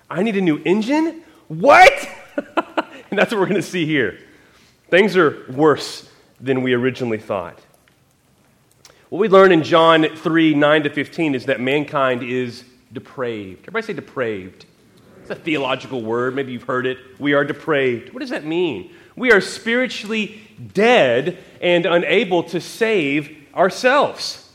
I 0.10 0.24
need 0.24 0.38
a 0.38 0.42
new 0.42 0.60
engine? 0.66 1.22
What? 1.48 1.94
and 2.36 3.20
that's 3.20 3.32
what 3.32 3.40
we're 3.40 3.48
going 3.48 3.56
to 3.56 3.62
see 3.62 3.86
here. 3.86 4.20
Things 4.90 5.16
are 5.18 5.46
worse 5.52 6.10
than 6.40 6.64
we 6.64 6.74
originally 6.74 7.18
thought. 7.18 7.60
What 9.12 9.20
we 9.20 9.28
learn 9.28 9.52
in 9.52 9.64
John 9.64 10.08
3 10.16 10.54
9 10.54 10.84
to 10.84 10.90
15 10.90 11.36
is 11.36 11.48
that 11.48 11.60
mankind 11.60 12.24
is 12.24 12.64
depraved. 12.94 13.64
Everybody 13.64 13.88
say 13.88 13.92
depraved. 13.92 14.64
It's 15.20 15.30
a 15.30 15.36
theological 15.36 16.02
word. 16.02 16.34
Maybe 16.34 16.54
you've 16.54 16.64
heard 16.64 16.86
it. 16.86 16.98
We 17.20 17.34
are 17.34 17.44
depraved. 17.44 18.14
What 18.14 18.22
does 18.22 18.30
that 18.30 18.46
mean? 18.46 18.90
We 19.18 19.34
are 19.34 19.42
spiritually 19.42 20.40
dead 20.74 21.38
and 21.60 21.86
unable 21.86 22.44
to 22.44 22.62
save 22.62 23.36
ourselves. 23.54 24.50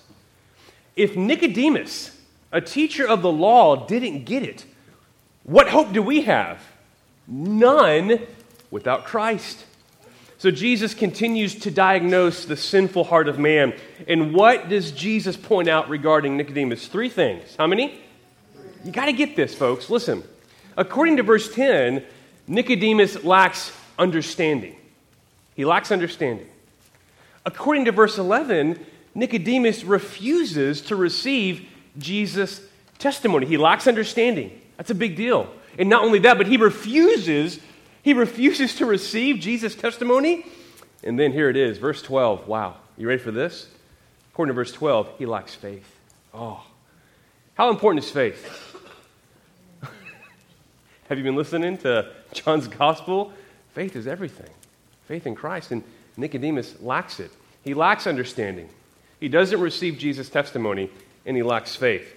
If 0.96 1.16
Nicodemus, 1.16 2.18
a 2.50 2.62
teacher 2.62 3.06
of 3.06 3.20
the 3.20 3.30
law, 3.30 3.84
didn't 3.84 4.24
get 4.24 4.42
it, 4.42 4.64
what 5.42 5.68
hope 5.68 5.92
do 5.92 6.02
we 6.02 6.22
have? 6.22 6.62
None 7.28 8.20
without 8.70 9.04
Christ. 9.04 9.66
So 10.38 10.50
Jesus 10.50 10.92
continues 10.92 11.54
to 11.60 11.70
diagnose 11.70 12.44
the 12.44 12.56
sinful 12.56 13.04
heart 13.04 13.28
of 13.28 13.38
man. 13.38 13.74
And 14.06 14.34
what 14.34 14.68
does 14.68 14.92
Jesus 14.92 15.36
point 15.36 15.68
out 15.68 15.88
regarding 15.88 16.36
Nicodemus? 16.36 16.88
Three 16.88 17.08
things. 17.08 17.56
How 17.56 17.66
many? 17.66 17.98
You 18.84 18.92
got 18.92 19.06
to 19.06 19.12
get 19.12 19.34
this, 19.34 19.54
folks. 19.54 19.88
Listen. 19.88 20.22
According 20.76 21.16
to 21.16 21.22
verse 21.22 21.52
10, 21.54 22.04
Nicodemus 22.46 23.24
lacks 23.24 23.72
understanding. 23.98 24.76
He 25.54 25.64
lacks 25.64 25.90
understanding. 25.90 26.46
According 27.46 27.86
to 27.86 27.92
verse 27.92 28.18
11, 28.18 28.84
Nicodemus 29.14 29.84
refuses 29.84 30.82
to 30.82 30.96
receive 30.96 31.66
Jesus' 31.96 32.60
testimony. 32.98 33.46
He 33.46 33.56
lacks 33.56 33.86
understanding. 33.86 34.60
That's 34.76 34.90
a 34.90 34.94
big 34.94 35.16
deal. 35.16 35.48
And 35.78 35.88
not 35.88 36.04
only 36.04 36.18
that, 36.20 36.36
but 36.36 36.46
he 36.46 36.58
refuses 36.58 37.58
he 38.06 38.12
refuses 38.12 38.76
to 38.76 38.86
receive 38.86 39.40
Jesus' 39.40 39.74
testimony. 39.74 40.46
And 41.02 41.18
then 41.18 41.32
here 41.32 41.50
it 41.50 41.56
is, 41.56 41.78
verse 41.78 42.00
12. 42.02 42.46
Wow. 42.46 42.76
You 42.96 43.08
ready 43.08 43.20
for 43.20 43.32
this? 43.32 43.66
According 44.30 44.50
to 44.50 44.54
verse 44.54 44.70
12, 44.70 45.10
he 45.18 45.26
lacks 45.26 45.56
faith. 45.56 45.92
Oh. 46.32 46.64
How 47.54 47.68
important 47.68 48.04
is 48.04 48.10
faith? 48.12 48.78
Have 51.08 51.18
you 51.18 51.24
been 51.24 51.34
listening 51.34 51.78
to 51.78 52.12
John's 52.32 52.68
gospel? 52.68 53.32
Faith 53.74 53.96
is 53.96 54.06
everything. 54.06 54.50
Faith 55.08 55.26
in 55.26 55.34
Christ. 55.34 55.72
And 55.72 55.82
Nicodemus 56.16 56.80
lacks 56.80 57.18
it. 57.18 57.32
he 57.64 57.74
lacks 57.74 58.06
understanding. 58.06 58.68
He 59.18 59.28
doesn't 59.28 59.58
receive 59.58 59.98
Jesus' 59.98 60.28
testimony, 60.28 60.90
and 61.26 61.36
he 61.36 61.42
lacks 61.42 61.74
faith. 61.74 62.14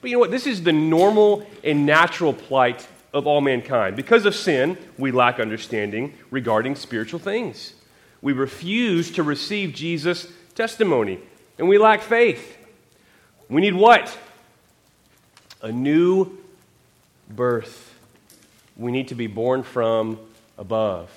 But 0.00 0.08
you 0.08 0.18
know 0.18 0.20
what? 0.20 0.30
This 0.30 0.46
is 0.46 0.62
the 0.62 0.72
normal 0.72 1.44
and 1.64 1.84
natural 1.84 2.32
plight 2.32 2.86
of 3.12 3.26
all 3.26 3.40
mankind. 3.40 3.96
Because 3.96 4.24
of 4.26 4.34
sin, 4.34 4.78
we 4.98 5.10
lack 5.10 5.38
understanding 5.38 6.14
regarding 6.30 6.76
spiritual 6.76 7.20
things. 7.20 7.74
We 8.20 8.32
refuse 8.32 9.10
to 9.12 9.22
receive 9.22 9.74
Jesus' 9.74 10.28
testimony, 10.54 11.18
and 11.58 11.68
we 11.68 11.78
lack 11.78 12.02
faith. 12.02 12.56
We 13.48 13.60
need 13.60 13.74
what? 13.74 14.16
A 15.60 15.70
new 15.70 16.38
birth. 17.28 17.94
We 18.76 18.92
need 18.92 19.08
to 19.08 19.14
be 19.14 19.26
born 19.26 19.62
from 19.62 20.18
above. 20.56 21.10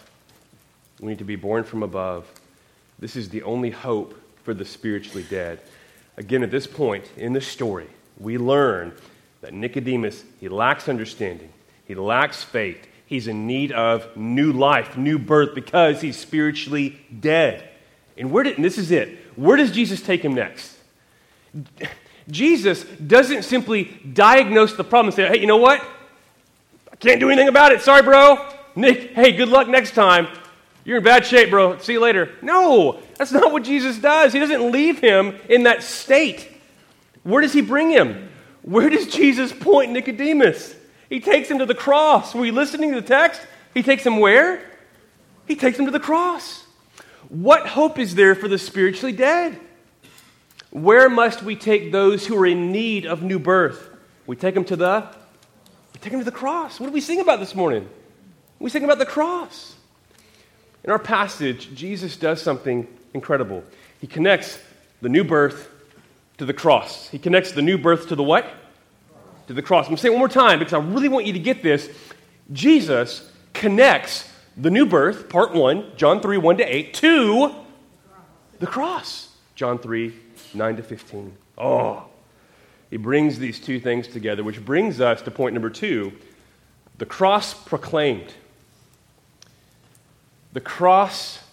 We 1.00 1.08
need 1.08 1.20
to 1.20 1.26
be 1.26 1.36
born 1.36 1.64
from 1.64 1.84
above. 1.84 2.28
This 3.00 3.16
is 3.16 3.30
the 3.30 3.44
only 3.44 3.70
hope 3.70 4.20
for 4.44 4.54
the 4.54 4.66
spiritually 4.66 5.26
dead. 5.30 5.60
Again, 6.18 6.44
at 6.44 6.52
this 6.52 6.68
point 6.68 7.10
in 7.18 7.34
the 7.34 7.42
story, 7.42 7.88
we 8.18 8.38
learn 8.38 8.94
that 9.42 9.54
Nicodemus, 9.54 10.24
he 10.40 10.48
lacks 10.48 10.88
understanding, 10.88 11.50
he 11.86 11.96
lacks 11.96 12.44
faith, 12.44 12.88
he's 13.06 13.28
in 13.28 13.48
need 13.48 13.72
of 13.72 14.16
new 14.18 14.52
life, 14.52 14.98
new 14.98 15.20
birth, 15.20 15.56
because 15.56 16.02
he's 16.02 16.18
spiritually 16.18 17.00
dead. 17.20 17.70
And 18.18 18.32
where 18.32 18.44
did, 18.44 18.56
and 18.56 18.66
this 18.66 18.78
is 18.78 18.92
it, 18.92 19.18
where 19.36 19.58
does 19.58 19.72
Jesus 19.72 20.02
take 20.02 20.24
him 20.24 20.34
next? 20.34 20.78
Jesus 22.30 22.84
doesn't 22.84 23.44
simply 23.44 23.86
diagnose 24.14 24.74
the 24.74 24.84
problem 24.84 25.08
and 25.08 25.16
say, 25.16 25.28
hey, 25.28 25.40
you 25.40 25.48
know 25.48 25.58
what? 25.58 25.82
I 26.92 26.96
can't 26.96 27.20
do 27.20 27.30
anything 27.30 27.50
about 27.50 27.72
it. 27.72 27.82
Sorry, 27.82 28.02
bro. 28.02 28.54
Nick, 28.76 29.12
hey, 29.12 29.32
good 29.32 29.50
luck 29.50 29.68
next 29.68 29.92
time. 29.92 30.28
You're 30.84 30.98
in 30.98 31.04
bad 31.04 31.26
shape, 31.26 31.50
bro. 31.50 31.78
See 31.80 31.94
you 31.94 32.00
later. 32.00 32.32
No, 32.42 33.00
that's 33.18 33.32
not 33.32 33.52
what 33.52 33.64
Jesus 33.64 33.98
does. 33.98 34.34
He 34.34 34.40
doesn't 34.40 34.72
leave 34.72 35.00
him 35.00 35.36
in 35.50 35.64
that 35.64 35.84
state. 35.84 36.48
Where 37.24 37.42
does 37.42 37.54
he 37.54 37.62
bring 37.62 37.90
him? 37.90 38.30
Where 38.62 38.90
does 38.90 39.08
Jesus 39.08 39.52
point 39.52 39.92
Nicodemus? 39.92 40.75
He 41.10 41.20
takes 41.20 41.50
him 41.50 41.60
to 41.60 41.66
the 41.66 41.76
cross. 41.76 42.34
Were 42.34 42.46
you 42.46 42.52
listening 42.52 42.94
to 42.94 43.02
the 43.02 43.08
text? 43.08 43.42
He 43.74 43.84
takes 43.84 44.06
him 44.06 44.20
where? 44.20 44.62
He 45.48 45.56
takes 45.56 45.78
him 45.78 45.86
to 45.86 45.92
the 45.92 46.00
cross. 46.00 46.64
What 47.30 47.68
hope 47.68 48.00
is 48.00 48.16
there 48.16 48.36
for 48.36 48.48
the 48.48 48.58
spiritually 48.58 49.12
dead? 49.12 49.60
Where 50.72 51.10
must 51.10 51.44
we 51.44 51.56
take 51.56 51.92
those 51.92 52.26
who 52.26 52.38
are 52.38 52.46
in 52.46 52.72
need 52.72 53.06
of 53.06 53.22
new 53.22 53.40
birth? 53.40 53.90
We 54.28 54.36
take 54.36 54.56
them 54.56 54.66
to 54.66 54.76
the 54.76 55.08
we 55.94 56.00
take 56.00 56.12
them 56.12 56.20
to 56.20 56.26
the 56.26 56.32
cross. 56.32 56.80
What 56.80 56.88
do 56.88 56.92
we 56.92 57.02
sing 57.02 57.22
about 57.22 57.40
this 57.40 57.56
morning? 57.56 57.88
We 58.60 58.70
sing 58.70 58.84
about 58.84 58.98
the 58.98 59.06
cross. 59.06 59.76
In 60.84 60.92
our 60.92 61.00
passage, 61.00 61.74
Jesus 61.74 62.18
does 62.18 62.42
something 62.42 62.88
incredible. 63.14 63.64
He 64.02 64.08
connects 64.08 64.60
the 65.02 65.10
new 65.10 65.24
birth 65.24 65.70
to 66.38 66.46
the 66.46 66.54
cross. 66.54 67.08
He 67.10 67.18
connects 67.18 67.54
the 67.54 67.62
new 67.62 67.78
birth 67.78 68.10
to 68.10 68.16
the 68.16 68.24
what? 68.24 68.46
To 69.48 69.54
the 69.54 69.62
cross. 69.62 69.86
I'm 69.86 69.92
going 69.92 69.98
to 69.98 70.02
say 70.02 70.08
it 70.08 70.12
one 70.12 70.20
more 70.20 70.30
time 70.30 70.60
because 70.60 70.74
I 70.74 70.80
really 70.80 71.10
want 71.10 71.26
you 71.26 71.34
to 71.34 71.40
get 71.40 71.62
this. 71.62 71.90
Jesus 72.52 73.32
connects 73.54 74.30
the 74.58 74.72
new 74.72 74.86
birth, 74.86 75.30
part 75.30 75.54
1, 75.54 75.94
John 75.98 76.22
3, 76.22 76.38
1 76.38 76.58
to 76.58 76.64
8, 76.64 76.94
to 76.96 77.56
the 78.60 78.68
cross. 78.68 79.30
John 79.56 79.78
3, 79.78 80.14
9 80.54 80.76
to 80.78 80.84
15. 80.84 81.38
Oh, 81.58 82.06
he 82.90 82.98
brings 82.98 83.40
these 83.40 83.60
two 83.60 83.80
things 83.80 84.08
together, 84.08 84.44
which 84.44 84.64
brings 84.64 85.02
us 85.02 85.22
to 85.24 85.32
point 85.32 85.54
number 85.54 85.70
two 85.70 86.14
the 86.98 87.06
cross 87.06 87.54
proclaimed. 87.54 88.34
The 90.54 90.62
cross 90.62 91.44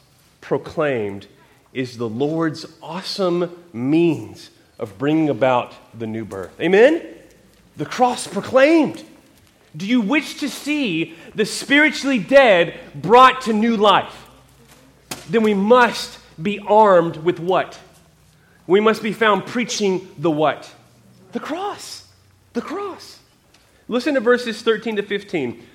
proclaimed 0.41 1.27
is 1.73 1.97
the 1.97 2.09
Lord's 2.09 2.67
awesome 2.81 3.65
means 3.73 4.51
of 4.79 4.99
bringing 4.99 5.29
about 5.29 5.75
the 5.99 6.07
new 6.07 6.25
birth. 6.25 6.61
Amen? 6.61 7.03
The 7.77 7.87
cross 7.87 8.27
proclaimed. 8.27 9.03
Do 9.77 9.87
you 9.87 10.01
wish 10.01 10.39
to 10.41 10.49
see 10.49 11.15
the 11.35 11.47
spiritually 11.47 12.19
dead 12.19 12.79
brought 12.95 13.43
to 13.43 13.53
new 13.53 13.77
life? 13.77 14.29
Then 15.31 15.43
we 15.43 15.55
must 15.55 16.19
be 16.41 16.59
armed 16.59 17.17
with 17.17 17.41
what? 17.41 17.79
We 18.67 18.81
must 18.81 19.03
be 19.03 19.13
found 19.13 19.47
preaching 19.47 20.09
the 20.19 20.31
what? 20.31 20.71
The 21.33 21.41
cross. 21.41 22.07
The 22.53 22.61
cross. 22.61 23.19
Listen 23.89 24.15
to 24.15 24.21
verses 24.21 24.63
13 24.63 24.97
to 24.97 25.03
15. 25.03 25.67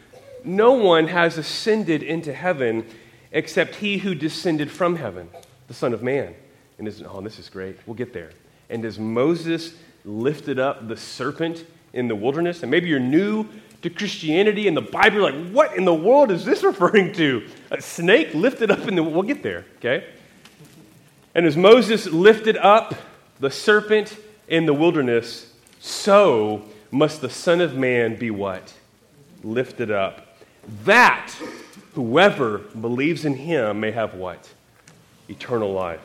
No 0.43 0.73
one 0.73 1.07
has 1.07 1.37
ascended 1.37 2.03
into 2.03 2.33
heaven 2.33 2.85
except 3.31 3.75
he 3.75 3.97
who 3.97 4.15
descended 4.15 4.71
from 4.71 4.95
heaven, 4.95 5.29
the 5.67 5.73
Son 5.73 5.93
of 5.93 6.01
Man. 6.01 6.33
And 6.77 6.87
is, 6.87 7.01
oh, 7.01 7.21
this 7.21 7.39
is 7.39 7.49
great. 7.49 7.77
We'll 7.85 7.95
get 7.95 8.13
there. 8.13 8.29
And 8.69 8.85
as 8.85 8.99
Moses 8.99 9.73
lifted 10.05 10.59
up 10.59 10.87
the 10.87 10.95
serpent 10.95 11.65
in 11.97 12.07
the 12.07 12.15
wilderness, 12.15 12.61
and 12.61 12.71
maybe 12.71 12.87
you're 12.87 12.99
new 12.99 13.47
to 13.81 13.89
Christianity 13.89 14.67
and 14.67 14.75
the 14.75 14.81
Bible, 14.81 15.17
you're 15.17 15.31
like, 15.31 15.51
what 15.51 15.75
in 15.75 15.85
the 15.85 15.93
world 15.93 16.31
is 16.31 16.45
this 16.45 16.63
referring 16.71 17.13
to? 17.13 17.47
A 17.71 17.81
snake 17.81 18.33
lifted 18.33 18.71
up 18.71 18.87
in 18.87 18.95
the, 18.95 19.03
we'll 19.03 19.23
get 19.23 19.43
there, 19.43 19.65
okay? 19.77 20.05
And 21.35 21.45
as 21.45 21.57
Moses 21.57 22.07
lifted 22.07 22.57
up 22.57 22.95
the 23.39 23.51
serpent 23.51 24.17
in 24.47 24.65
the 24.65 24.73
wilderness, 24.73 25.53
so 25.79 26.63
must 26.91 27.21
the 27.21 27.29
Son 27.29 27.61
of 27.61 27.75
Man 27.75 28.15
be 28.15 28.31
what? 28.31 28.73
Lifted 29.43 29.91
up. 29.91 30.37
That 30.85 31.31
whoever 31.93 32.59
believes 32.59 33.25
in 33.25 33.35
him 33.35 33.79
may 33.79 33.91
have 33.91 34.15
what? 34.15 34.49
Eternal 35.29 35.71
life. 35.71 36.01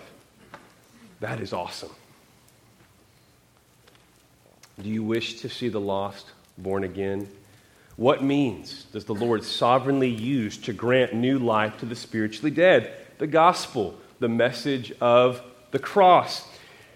That 1.21 1.41
is 1.41 1.53
awesome. 1.53 1.91
Do 4.83 4.89
you 4.89 5.05
wish 5.05 5.41
to 5.43 5.49
see 5.49 5.69
the 5.69 5.81
lost 5.81 6.27
born 6.59 6.83
again? 6.83 7.29
What 7.95 8.25
means 8.25 8.85
does 8.93 9.05
the 9.05 9.15
Lord 9.15 9.45
sovereignly 9.45 10.09
use 10.09 10.59
to 10.59 10.73
grant 10.73 11.15
new 11.15 11.39
life 11.39 11.79
to 11.79 11.87
the 11.87 11.95
spiritually 11.95 12.51
dead? 12.51 12.93
The 13.19 13.29
gospel, 13.29 13.97
the 14.19 14.29
message 14.29 14.93
of 15.01 15.41
the 15.71 15.79
cross. 15.79 16.45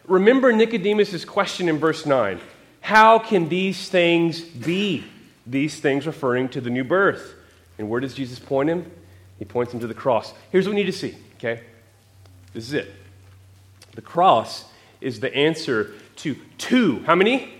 Remember 0.04 0.52
Nicodemus' 0.52 1.24
question 1.24 1.68
in 1.68 1.78
verse 1.78 2.04
9 2.04 2.40
How 2.80 3.20
can 3.20 3.48
these 3.48 3.88
things 3.88 4.40
be? 4.40 5.04
These 5.46 5.78
things 5.78 6.08
referring 6.08 6.48
to 6.50 6.60
the 6.60 6.70
new 6.70 6.82
birth. 6.82 7.34
And 7.78 7.88
where 7.88 8.00
does 8.00 8.14
Jesus 8.14 8.40
point 8.40 8.68
him? 8.68 8.90
He 9.38 9.44
points 9.44 9.72
him 9.72 9.78
to 9.78 9.86
the 9.86 9.94
cross. 9.94 10.34
Here's 10.50 10.66
what 10.66 10.74
we 10.74 10.80
need 10.80 10.90
to 10.90 10.98
see, 10.98 11.14
okay? 11.36 11.62
This 12.52 12.64
is 12.64 12.72
it. 12.72 12.92
The 13.92 14.02
cross 14.02 14.64
is 15.00 15.20
the 15.20 15.32
answer 15.32 15.92
to 16.16 16.34
two. 16.58 17.04
How 17.06 17.14
many? 17.14 17.55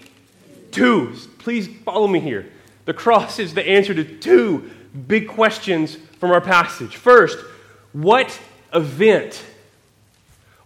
Two. 0.71 1.15
Please 1.39 1.69
follow 1.85 2.07
me 2.07 2.21
here. 2.21 2.51
The 2.85 2.95
cross 2.95 3.39
is 3.39 3.55
the 3.55 3.67
answer 3.67 3.95
to 3.95 4.05
two 4.05 4.71
big 5.07 5.29
questions 5.29 5.97
from 6.19 6.31
our 6.31 6.41
passage. 6.41 6.97
First, 6.97 7.39
what 7.93 8.39
event, 8.73 9.43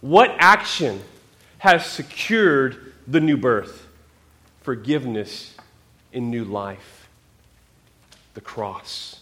what 0.01 0.35
action 0.37 1.01
has 1.59 1.85
secured 1.85 2.93
the 3.07 3.19
new 3.19 3.37
birth? 3.37 3.87
Forgiveness 4.61 5.55
in 6.13 6.29
new 6.29 6.43
life. 6.43 7.07
The 8.33 8.41
cross. 8.41 9.21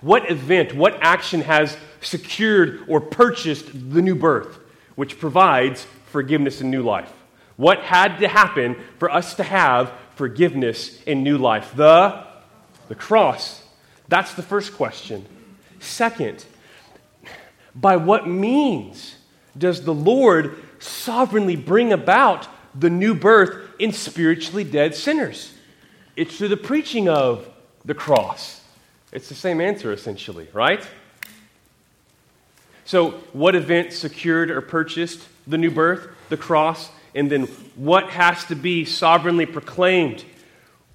What 0.00 0.30
event, 0.30 0.74
what 0.74 0.98
action 1.00 1.40
has 1.40 1.76
secured 2.00 2.84
or 2.88 3.00
purchased 3.00 3.66
the 3.72 4.00
new 4.00 4.14
birth, 4.14 4.58
which 4.94 5.18
provides 5.18 5.86
forgiveness 6.06 6.60
and 6.60 6.70
new 6.70 6.82
life? 6.82 7.12
What 7.56 7.80
had 7.80 8.18
to 8.18 8.28
happen 8.28 8.76
for 8.98 9.10
us 9.10 9.34
to 9.34 9.42
have 9.42 9.92
forgiveness 10.18 11.00
and 11.06 11.24
new 11.24 11.38
life? 11.38 11.72
The, 11.74 12.24
the 12.88 12.94
cross. 12.94 13.62
That's 14.08 14.34
the 14.34 14.42
first 14.42 14.74
question. 14.74 15.24
Second, 15.78 16.44
by 17.74 17.96
what 17.96 18.28
means 18.28 19.14
does 19.56 19.84
the 19.84 19.94
Lord 19.94 20.58
sovereignly 20.80 21.56
bring 21.56 21.92
about 21.92 22.48
the 22.74 22.90
new 22.90 23.14
birth 23.14 23.56
in 23.78 23.92
spiritually 23.92 24.64
dead 24.64 24.94
sinners? 24.94 25.54
It's 26.16 26.36
through 26.36 26.48
the 26.48 26.56
preaching 26.56 27.08
of 27.08 27.48
the 27.84 27.94
cross. 27.94 28.60
It's 29.12 29.28
the 29.28 29.36
same 29.36 29.60
answer, 29.60 29.92
essentially, 29.92 30.48
right? 30.52 30.86
So, 32.84 33.10
what 33.32 33.54
event 33.54 33.92
secured 33.92 34.50
or 34.50 34.60
purchased 34.60 35.20
the 35.46 35.58
new 35.58 35.70
birth? 35.70 36.08
The 36.28 36.36
cross. 36.36 36.90
And 37.14 37.30
then, 37.30 37.42
what 37.74 38.10
has 38.10 38.44
to 38.46 38.54
be 38.54 38.84
sovereignly 38.84 39.46
proclaimed? 39.46 40.24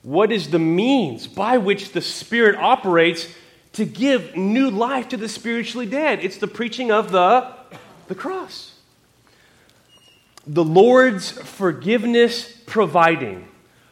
What 0.03 0.31
is 0.31 0.49
the 0.49 0.59
means 0.59 1.27
by 1.27 1.57
which 1.57 1.93
the 1.93 2.01
Spirit 2.01 2.57
operates 2.57 3.27
to 3.73 3.85
give 3.85 4.35
new 4.35 4.69
life 4.69 5.09
to 5.09 5.17
the 5.17 5.29
spiritually 5.29 5.85
dead? 5.85 6.19
It's 6.23 6.37
the 6.37 6.47
preaching 6.47 6.91
of 6.91 7.11
the, 7.11 7.53
the 8.07 8.15
cross. 8.15 8.73
The 10.45 10.63
Lord's 10.63 11.31
forgiveness 11.31 12.51
providing, 12.65 13.47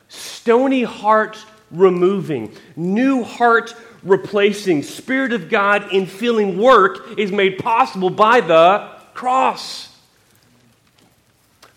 stony 0.10 0.84
heart 0.84 1.44
removing, 1.72 2.54
new 2.76 3.24
heart 3.24 3.74
replacing 4.04 4.84
Spirit 4.84 5.32
of 5.32 5.50
God 5.50 5.94
in 5.94 6.06
feeling 6.06 6.58
work 6.58 7.18
is 7.18 7.32
made 7.32 7.60
possible 7.60 8.10
by 8.10 8.42
the 8.42 8.90
cross. 9.14 9.91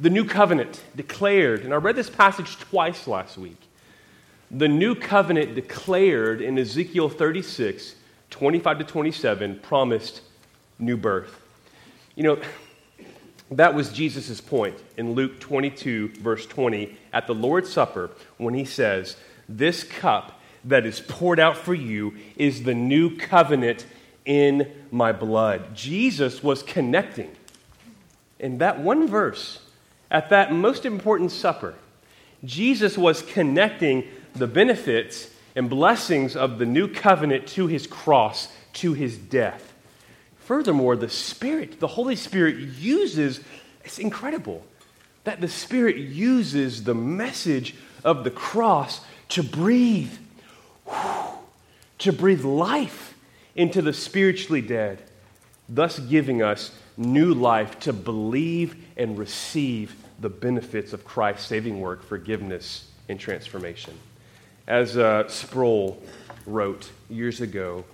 The 0.00 0.10
new 0.10 0.24
covenant 0.24 0.82
declared, 0.96 1.64
and 1.64 1.72
I 1.72 1.76
read 1.76 1.96
this 1.96 2.10
passage 2.10 2.58
twice 2.58 3.06
last 3.06 3.38
week. 3.38 3.60
The 4.50 4.68
new 4.68 4.94
covenant 4.94 5.54
declared 5.54 6.40
in 6.40 6.58
Ezekiel 6.58 7.08
36, 7.08 7.94
25 8.30 8.78
to 8.78 8.84
27, 8.84 9.60
promised 9.60 10.20
new 10.78 10.96
birth. 10.96 11.40
You 12.16 12.24
know, 12.24 12.38
that 13.50 13.74
was 13.74 13.92
Jesus' 13.92 14.40
point 14.40 14.76
in 14.96 15.12
Luke 15.12 15.38
22, 15.38 16.08
verse 16.20 16.46
20, 16.46 16.96
at 17.12 17.26
the 17.26 17.34
Lord's 17.34 17.72
Supper, 17.72 18.10
when 18.36 18.54
he 18.54 18.64
says, 18.64 19.16
This 19.48 19.84
cup 19.84 20.40
that 20.64 20.86
is 20.86 21.00
poured 21.00 21.38
out 21.38 21.56
for 21.56 21.74
you 21.74 22.14
is 22.36 22.62
the 22.62 22.74
new 22.74 23.16
covenant 23.16 23.86
in 24.24 24.70
my 24.90 25.12
blood. 25.12 25.74
Jesus 25.74 26.42
was 26.42 26.62
connecting 26.62 27.30
in 28.38 28.58
that 28.58 28.80
one 28.80 29.06
verse, 29.06 29.60
at 30.14 30.30
that 30.30 30.52
most 30.52 30.86
important 30.86 31.32
supper. 31.32 31.74
Jesus 32.44 32.96
was 32.96 33.20
connecting 33.20 34.04
the 34.36 34.46
benefits 34.46 35.28
and 35.56 35.68
blessings 35.68 36.36
of 36.36 36.58
the 36.58 36.64
new 36.64 36.86
covenant 36.86 37.48
to 37.48 37.66
his 37.66 37.88
cross, 37.88 38.46
to 38.74 38.92
his 38.92 39.18
death. 39.18 39.74
Furthermore, 40.38 40.94
the 40.94 41.08
Spirit, 41.08 41.80
the 41.80 41.88
Holy 41.88 42.14
Spirit 42.14 42.56
uses, 42.78 43.40
it's 43.82 43.98
incredible 43.98 44.64
that 45.24 45.40
the 45.40 45.48
Spirit 45.48 45.96
uses 45.96 46.84
the 46.84 46.94
message 46.94 47.74
of 48.04 48.22
the 48.22 48.30
cross 48.30 49.00
to 49.30 49.42
breathe, 49.42 50.12
to 51.98 52.12
breathe 52.12 52.44
life 52.44 53.14
into 53.56 53.82
the 53.82 53.92
spiritually 53.92 54.62
dead, 54.62 55.02
thus 55.68 55.98
giving 55.98 56.40
us 56.40 56.70
new 56.96 57.34
life 57.34 57.80
to 57.80 57.92
believe 57.92 58.76
and 58.96 59.18
receive 59.18 59.96
the 60.20 60.28
benefits 60.28 60.92
of 60.92 61.04
Christ's 61.04 61.46
saving 61.46 61.80
work, 61.80 62.02
forgiveness, 62.02 62.88
and 63.08 63.18
transformation. 63.18 63.94
As 64.66 64.96
uh, 64.96 65.28
Sproul 65.28 66.02
wrote 66.46 66.90
years 67.10 67.40
ago, 67.40 67.84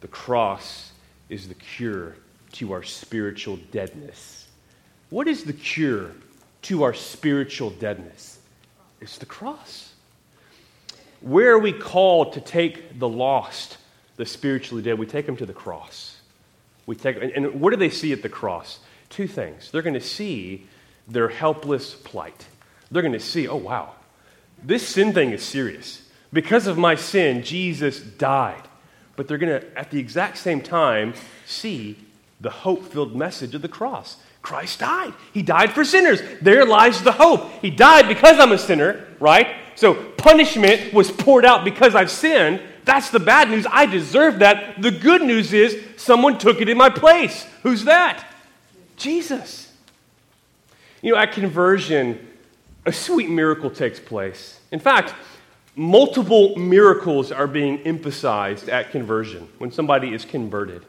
the 0.00 0.08
cross 0.08 0.92
is 1.28 1.48
the 1.48 1.54
cure 1.54 2.16
to 2.52 2.72
our 2.72 2.82
spiritual 2.82 3.58
deadness. 3.72 4.46
What 5.10 5.28
is 5.28 5.44
the 5.44 5.52
cure 5.52 6.12
to 6.62 6.82
our 6.82 6.94
spiritual 6.94 7.70
deadness? 7.70 8.38
It's 9.00 9.18
the 9.18 9.26
cross. 9.26 9.92
Where 11.20 11.52
are 11.52 11.58
we 11.58 11.72
called 11.72 12.34
to 12.34 12.40
take 12.40 12.98
the 12.98 13.08
lost, 13.08 13.78
the 14.16 14.26
spiritually 14.26 14.82
dead? 14.82 14.98
We 14.98 15.06
take 15.06 15.26
them 15.26 15.36
to 15.38 15.46
the 15.46 15.54
cross. 15.54 16.18
We 16.86 16.96
take, 16.96 17.16
and, 17.16 17.30
and 17.32 17.60
what 17.60 17.70
do 17.70 17.76
they 17.76 17.90
see 17.90 18.12
at 18.12 18.22
the 18.22 18.28
cross? 18.28 18.78
Two 19.08 19.26
things. 19.26 19.70
They're 19.70 19.82
going 19.82 19.94
to 19.94 20.00
see 20.00 20.66
their 21.06 21.28
helpless 21.28 21.94
plight. 21.94 22.46
They're 22.90 23.02
going 23.02 23.12
to 23.12 23.20
see, 23.20 23.48
oh, 23.48 23.56
wow, 23.56 23.94
this 24.62 24.86
sin 24.86 25.12
thing 25.12 25.30
is 25.30 25.42
serious. 25.42 26.02
Because 26.32 26.66
of 26.66 26.78
my 26.78 26.94
sin, 26.94 27.42
Jesus 27.42 28.00
died. 28.00 28.62
But 29.16 29.28
they're 29.28 29.38
going 29.38 29.60
to, 29.60 29.78
at 29.78 29.90
the 29.90 29.98
exact 29.98 30.38
same 30.38 30.60
time, 30.60 31.14
see 31.46 31.96
the 32.40 32.50
hope 32.50 32.86
filled 32.86 33.14
message 33.14 33.54
of 33.54 33.62
the 33.62 33.68
cross. 33.68 34.16
Christ 34.42 34.80
died. 34.80 35.14
He 35.32 35.42
died 35.42 35.72
for 35.72 35.84
sinners. 35.84 36.20
There 36.42 36.66
lies 36.66 37.02
the 37.02 37.12
hope. 37.12 37.50
He 37.62 37.70
died 37.70 38.08
because 38.08 38.38
I'm 38.38 38.52
a 38.52 38.58
sinner, 38.58 39.06
right? 39.18 39.48
So 39.74 39.94
punishment 39.94 40.92
was 40.92 41.10
poured 41.10 41.44
out 41.44 41.64
because 41.64 41.94
I've 41.94 42.10
sinned. 42.10 42.60
That's 42.84 43.10
the 43.10 43.20
bad 43.20 43.48
news. 43.48 43.66
I 43.70 43.86
deserve 43.86 44.40
that. 44.40 44.82
The 44.82 44.90
good 44.90 45.22
news 45.22 45.52
is 45.52 45.82
someone 45.96 46.38
took 46.38 46.60
it 46.60 46.68
in 46.68 46.76
my 46.76 46.90
place. 46.90 47.46
Who's 47.62 47.84
that? 47.84 48.26
Jesus. 48.96 49.72
You 51.04 51.12
know, 51.12 51.18
at 51.18 51.32
conversion, 51.32 52.18
a 52.86 52.92
sweet 52.92 53.28
miracle 53.28 53.68
takes 53.68 54.00
place. 54.00 54.58
In 54.72 54.80
fact, 54.80 55.14
multiple 55.76 56.56
miracles 56.56 57.30
are 57.30 57.46
being 57.46 57.80
emphasized 57.80 58.70
at 58.70 58.90
conversion 58.90 59.46
when 59.58 59.70
somebody 59.70 60.14
is 60.14 60.24
converted. 60.24 60.82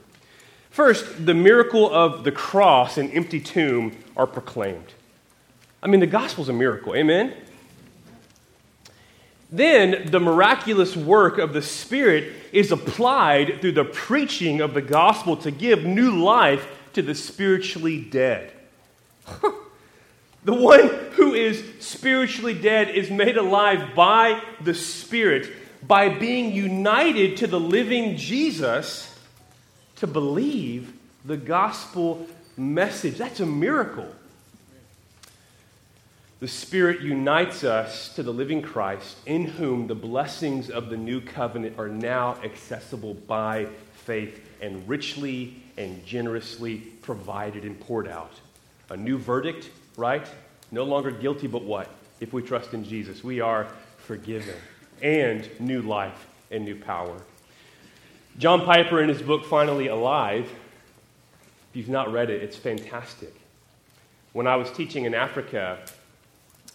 First, 0.70 1.26
the 1.26 1.34
miracle 1.34 1.94
of 1.94 2.24
the 2.24 2.32
cross 2.32 2.98
and 2.98 3.14
empty 3.14 3.42
tomb 3.42 3.92
are 4.16 4.26
proclaimed. 4.26 4.94
I 5.84 5.88
mean, 5.88 6.00
the 6.00 6.08
gospel's 6.08 6.48
a 6.48 6.54
miracle. 6.54 6.96
Amen? 6.96 7.34
Then 9.52 10.10
the 10.12 10.22
miraculous 10.22 10.96
work 10.96 11.40
of 11.40 11.52
the 11.52 11.62
Spirit 11.62 12.32
is 12.54 12.72
applied 12.72 13.60
through 13.60 13.74
the 13.74 13.84
preaching 13.84 14.62
of 14.62 14.74
the 14.74 14.82
gospel 14.82 15.36
to 15.36 15.52
give 15.52 15.84
new 15.84 16.24
life 16.24 16.70
to 16.94 17.02
the 17.02 17.14
spiritually 17.14 18.00
dead. 18.00 18.54
the 20.46 20.54
one 20.54 20.88
who 21.14 21.34
is 21.34 21.64
spiritually 21.80 22.54
dead 22.54 22.90
is 22.90 23.10
made 23.10 23.36
alive 23.36 23.96
by 23.96 24.42
the 24.62 24.76
Spirit 24.76 25.52
by 25.86 26.08
being 26.08 26.54
united 26.54 27.38
to 27.38 27.48
the 27.48 27.60
living 27.60 28.16
Jesus 28.16 29.12
to 29.98 30.08
believe 30.08 30.94
the 31.26 31.38
gospel 31.38 32.28
message. 32.58 33.18
That's 33.18 33.40
a 33.40 33.46
miracle. 33.46 34.08
The 36.40 36.48
Spirit 36.48 37.02
unites 37.02 37.64
us 37.64 38.14
to 38.16 38.22
the 38.22 38.34
living 38.34 38.62
Christ, 38.62 39.18
in 39.26 39.46
whom 39.46 39.88
the 39.88 39.96
blessings 39.96 40.70
of 40.70 40.90
the 40.90 40.98
new 40.98 41.22
covenant 41.22 41.80
are 41.80 41.88
now 41.88 42.36
accessible 42.44 43.16
by 43.16 43.68
faith 43.94 44.48
and 44.62 44.88
richly 44.88 45.56
and 45.78 46.06
generously 46.06 46.78
provided 47.02 47.64
and 47.64 47.80
poured 47.80 48.08
out. 48.08 48.34
A 48.90 48.98
new 48.98 49.18
verdict, 49.18 49.72
right? 49.98 50.28
No 50.72 50.84
longer 50.84 51.12
guilty, 51.12 51.48
but 51.48 51.64
what? 51.64 51.90
If 52.20 52.34
we 52.34 52.42
trust 52.42 52.74
in 52.74 52.84
Jesus, 52.84 53.24
we 53.24 53.42
are 53.42 53.68
forgiven 53.98 54.56
and 55.02 55.50
new 55.60 55.82
life 55.82 56.28
and 56.52 56.64
new 56.64 56.76
power. 56.76 57.18
John 58.38 58.66
Piper, 58.66 59.02
in 59.02 59.10
his 59.10 59.22
book 59.22 59.46
Finally 59.46 59.88
Alive, 59.88 60.46
if 60.46 61.76
you've 61.76 61.90
not 61.90 62.12
read 62.12 62.30
it, 62.30 62.42
it's 62.42 62.58
fantastic. 62.58 63.34
When 64.34 64.48
I 64.48 64.56
was 64.56 64.72
teaching 64.72 65.06
in 65.06 65.14
Africa, 65.14 65.80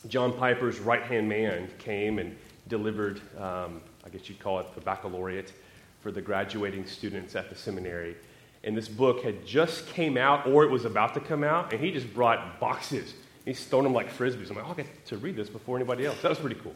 John 0.08 0.32
Piper's 0.32 0.78
right 0.78 1.02
hand 1.02 1.28
man 1.28 1.68
came 1.78 2.18
and 2.18 2.36
delivered, 2.68 3.20
um, 3.38 3.82
I 4.04 4.08
guess 4.10 4.28
you'd 4.28 4.40
call 4.40 4.58
it 4.60 4.74
the 4.74 4.80
baccalaureate 4.80 5.52
for 6.00 6.10
the 6.10 6.22
graduating 6.22 6.86
students 6.86 7.36
at 7.36 7.50
the 7.50 7.56
seminary. 7.56 8.16
And 8.62 8.76
this 8.76 8.88
book 8.88 9.22
had 9.22 9.46
just 9.46 9.86
came 9.88 10.16
out, 10.16 10.46
or 10.46 10.64
it 10.64 10.70
was 10.70 10.84
about 10.84 11.14
to 11.14 11.20
come 11.20 11.42
out, 11.42 11.72
and 11.72 11.82
he 11.82 11.90
just 11.90 12.12
brought 12.12 12.60
boxes. 12.60 13.14
He's 13.44 13.64
throwing 13.64 13.84
them 13.84 13.94
like 13.94 14.12
frisbees. 14.12 14.50
I'm 14.50 14.56
like, 14.56 14.66
oh, 14.66 14.72
I 14.72 14.74
get 14.74 15.06
to 15.06 15.16
read 15.16 15.36
this 15.36 15.48
before 15.48 15.76
anybody 15.76 16.04
else. 16.04 16.20
That 16.20 16.28
was 16.28 16.38
pretty 16.38 16.60
cool. 16.60 16.74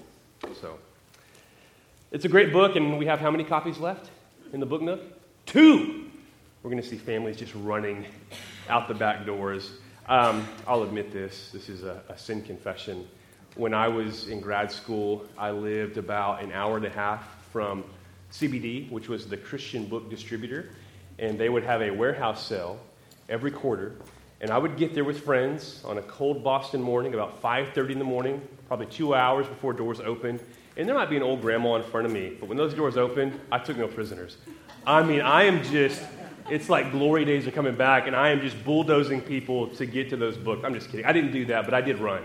So, 0.60 0.78
it's 2.10 2.24
a 2.24 2.28
great 2.28 2.52
book, 2.52 2.76
and 2.76 2.98
we 2.98 3.06
have 3.06 3.20
how 3.20 3.30
many 3.30 3.44
copies 3.44 3.78
left 3.78 4.10
in 4.52 4.60
the 4.60 4.66
book 4.66 4.80
nook? 4.80 5.02
Two. 5.46 6.10
We're 6.62 6.70
going 6.70 6.82
to 6.82 6.88
see 6.88 6.96
families 6.96 7.36
just 7.36 7.54
running 7.56 8.06
out 8.70 8.88
the 8.88 8.94
back 8.94 9.26
doors. 9.26 9.72
Um, 10.08 10.46
I'll 10.66 10.82
admit 10.82 11.12
this. 11.12 11.50
This 11.52 11.68
is 11.68 11.82
a, 11.82 12.02
a 12.08 12.16
sin 12.16 12.42
confession. 12.42 13.06
When 13.56 13.74
I 13.74 13.88
was 13.88 14.28
in 14.28 14.40
grad 14.40 14.70
school, 14.72 15.26
I 15.36 15.50
lived 15.50 15.98
about 15.98 16.42
an 16.42 16.52
hour 16.52 16.76
and 16.76 16.86
a 16.86 16.90
half 16.90 17.46
from 17.52 17.84
CBD, 18.32 18.90
which 18.90 19.08
was 19.08 19.28
the 19.28 19.36
Christian 19.36 19.86
book 19.86 20.08
distributor, 20.08 20.70
and 21.18 21.38
they 21.38 21.48
would 21.48 21.64
have 21.64 21.82
a 21.82 21.90
warehouse 21.90 22.46
sale 22.46 22.78
every 23.28 23.50
quarter. 23.50 23.96
And 24.40 24.50
I 24.50 24.58
would 24.58 24.76
get 24.76 24.94
there 24.94 25.04
with 25.04 25.20
friends 25.24 25.82
on 25.84 25.98
a 25.98 26.02
cold 26.02 26.44
Boston 26.44 26.82
morning, 26.82 27.14
about 27.14 27.40
5:30 27.40 27.92
in 27.92 27.98
the 27.98 28.04
morning, 28.04 28.46
probably 28.68 28.86
two 28.86 29.14
hours 29.14 29.46
before 29.46 29.72
doors 29.72 30.00
opened. 30.00 30.40
And 30.76 30.88
there 30.88 30.94
might 30.94 31.08
be 31.08 31.16
an 31.16 31.22
old 31.22 31.40
grandma 31.40 31.76
in 31.76 31.84
front 31.84 32.04
of 32.06 32.12
me, 32.12 32.36
but 32.38 32.48
when 32.48 32.58
those 32.58 32.74
doors 32.74 32.96
opened, 32.96 33.38
I 33.50 33.58
took 33.58 33.76
no 33.76 33.86
prisoners. 33.86 34.36
I 34.86 35.02
mean, 35.02 35.20
I 35.20 35.44
am 35.44 35.62
just 35.62 36.02
it's 36.50 36.68
like 36.68 36.92
glory 36.92 37.24
days 37.24 37.46
are 37.46 37.50
coming 37.50 37.74
back, 37.74 38.06
and 38.06 38.14
I 38.14 38.28
am 38.28 38.40
just 38.40 38.62
bulldozing 38.64 39.22
people 39.22 39.68
to 39.68 39.86
get 39.86 40.10
to 40.10 40.16
those 40.16 40.36
books. 40.36 40.62
I'm 40.64 40.74
just 40.74 40.90
kidding. 40.90 41.06
I 41.06 41.12
didn't 41.12 41.32
do 41.32 41.46
that, 41.46 41.64
but 41.64 41.72
I 41.72 41.80
did 41.80 41.98
run. 41.98 42.22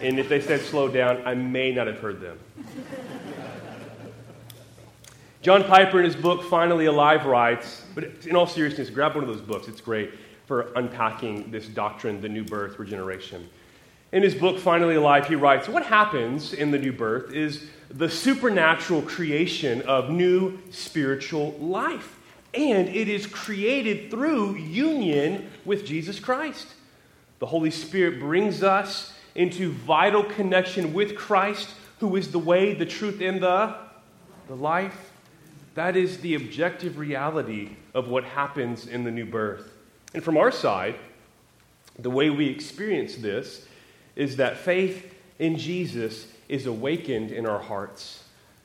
And 0.00 0.18
if 0.18 0.28
they 0.28 0.40
said 0.40 0.60
slow 0.62 0.88
down, 0.88 1.22
I 1.26 1.34
may 1.34 1.72
not 1.72 1.86
have 1.86 1.98
heard 1.98 2.20
them. 2.20 2.38
John 5.42 5.64
Piper, 5.64 5.98
in 5.98 6.04
his 6.04 6.16
book 6.16 6.44
Finally 6.44 6.86
Alive, 6.86 7.26
writes, 7.26 7.84
but 7.94 8.04
in 8.26 8.36
all 8.36 8.46
seriousness, 8.46 8.88
grab 8.90 9.14
one 9.14 9.24
of 9.24 9.28
those 9.28 9.40
books. 9.40 9.68
It's 9.68 9.80
great 9.80 10.12
for 10.46 10.72
unpacking 10.76 11.50
this 11.50 11.66
doctrine, 11.66 12.20
the 12.20 12.28
new 12.28 12.44
birth, 12.44 12.78
regeneration. 12.78 13.48
In 14.12 14.22
his 14.22 14.34
book 14.34 14.58
Finally 14.58 14.94
Alive, 14.94 15.26
he 15.26 15.34
writes, 15.34 15.68
What 15.68 15.84
happens 15.84 16.52
in 16.52 16.70
the 16.70 16.78
new 16.78 16.92
birth 16.92 17.32
is 17.32 17.66
the 17.90 18.08
supernatural 18.08 19.02
creation 19.02 19.82
of 19.82 20.10
new 20.10 20.58
spiritual 20.70 21.52
life 21.58 22.20
and 22.54 22.88
it 22.88 23.08
is 23.08 23.26
created 23.26 24.10
through 24.10 24.56
union 24.56 25.50
with 25.64 25.86
Jesus 25.86 26.20
Christ. 26.20 26.68
The 27.38 27.46
Holy 27.46 27.70
Spirit 27.70 28.20
brings 28.20 28.62
us 28.62 29.12
into 29.34 29.72
vital 29.72 30.22
connection 30.22 30.92
with 30.92 31.16
Christ, 31.16 31.70
who 32.00 32.16
is 32.16 32.30
the 32.30 32.38
way, 32.38 32.74
the 32.74 32.84
truth, 32.84 33.20
and 33.22 33.42
the, 33.42 33.74
the 34.48 34.54
life. 34.54 35.11
That 35.74 35.96
is 35.96 36.18
the 36.18 36.34
objective 36.34 36.98
reality 36.98 37.76
of 37.94 38.08
what 38.08 38.24
happens 38.24 38.86
in 38.86 39.04
the 39.04 39.10
new 39.10 39.24
birth. 39.26 39.72
And 40.14 40.22
from 40.22 40.36
our 40.36 40.50
side, 40.50 40.96
The 41.98 42.10
way 42.10 42.30
we 42.30 42.46
experience 42.46 43.16
this 43.16 43.66
is 44.16 44.36
that 44.36 44.56
faith 44.56 45.14
in 45.38 45.58
Jesus 45.58 46.26
is 46.48 46.66
awakened 46.66 47.30
in 47.30 47.46
our 47.46 47.58
hearts. 47.58 48.24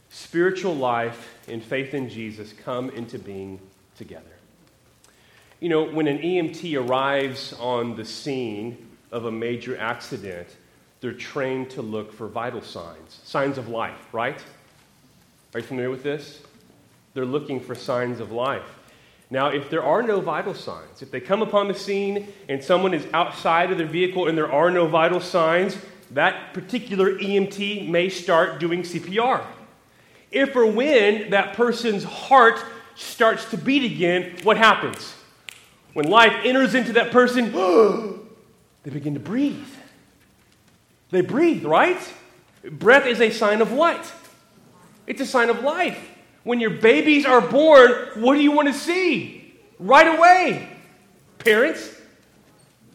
Spiritual 0.09 0.75
life 0.75 1.37
and 1.47 1.61
faith 1.61 1.93
in 1.93 2.09
Jesus 2.09 2.53
come 2.53 2.89
into 2.91 3.19
being 3.19 3.59
together. 3.97 4.23
You 5.59 5.69
know, 5.69 5.83
when 5.83 6.07
an 6.07 6.19
EMT 6.19 6.87
arrives 6.87 7.53
on 7.53 7.95
the 7.95 8.05
scene 8.05 8.77
of 9.11 9.25
a 9.25 9.31
major 9.31 9.77
accident, 9.77 10.47
they're 11.01 11.13
trained 11.13 11.69
to 11.71 11.81
look 11.81 12.13
for 12.13 12.27
vital 12.27 12.61
signs, 12.61 13.19
signs 13.23 13.57
of 13.57 13.67
life, 13.67 14.13
right? 14.13 14.41
Are 15.53 15.59
you 15.59 15.65
familiar 15.65 15.89
with 15.89 16.03
this? 16.03 16.41
They're 17.17 17.25
looking 17.25 17.60
for 17.60 17.73
signs 17.73 18.19
of 18.19 18.32
life. 18.32 18.77
Now, 19.32 19.47
if 19.47 19.71
there 19.71 19.82
are 19.82 20.03
no 20.03 20.21
vital 20.21 20.53
signs, 20.53 21.01
if 21.01 21.10
they 21.10 21.19
come 21.19 21.41
upon 21.41 21.67
the 21.67 21.73
scene 21.73 22.32
and 22.47 22.63
someone 22.63 22.93
is 22.93 23.08
outside 23.12 23.71
of 23.71 23.80
their 23.80 23.88
vehicle 23.88 24.27
and 24.27 24.38
there 24.38 24.51
are 24.51 24.69
no 24.69 24.86
vital 24.86 25.19
signs, 25.19 25.75
that 26.12 26.53
particular 26.53 27.15
EMT 27.15 27.89
may 27.89 28.10
start 28.10 28.60
doing 28.60 28.84
CPR. 28.84 29.43
If 30.30 30.56
or 30.56 30.67
when 30.67 31.32
that 31.32 31.56
person's 31.56 32.03
heart 32.03 32.63
starts 32.93 33.45
to 33.45 33.58
beat 33.58 33.91
again, 33.91 34.36
what 34.43 34.58
happens? 34.58 35.15
When 35.93 36.08
life 36.12 36.34
enters 36.43 36.75
into 36.75 36.93
that 36.93 37.10
person, 37.10 37.51
they 38.84 38.91
begin 38.91 39.15
to 39.15 39.19
breathe. 39.19 39.65
They 41.10 41.21
breathe, 41.21 41.65
right? 41.65 42.13
Breath 42.63 43.08
is 43.08 43.19
a 43.21 43.32
sign 43.32 43.62
of 43.62 43.71
what? 43.71 44.13
It's 45.08 45.19
a 45.19 45.25
sign 45.25 45.49
of 45.49 45.63
life. 45.63 46.13
When 46.47 46.62
your 46.62 46.69
babies 46.69 47.25
are 47.25 47.41
born, 47.41 47.91
what 48.15 48.36
do 48.36 48.41
you 48.41 48.53
want 48.53 48.69
to 48.69 48.73
see? 48.73 49.53
Right 49.79 50.17
away. 50.17 50.69
Parents, 51.39 51.93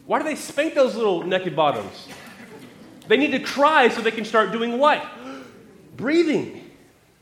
why 0.07 0.17
do 0.17 0.25
they 0.25 0.33
spank 0.33 0.73
those 0.73 0.95
little 0.95 1.21
naked 1.21 1.55
bottoms? 1.55 2.07
They 3.07 3.15
need 3.15 3.29
to 3.29 3.39
cry 3.39 3.89
so 3.89 4.01
they 4.01 4.09
can 4.09 4.25
start 4.25 4.53
doing 4.53 4.79
what? 4.79 5.05
Breathing. 5.95 6.71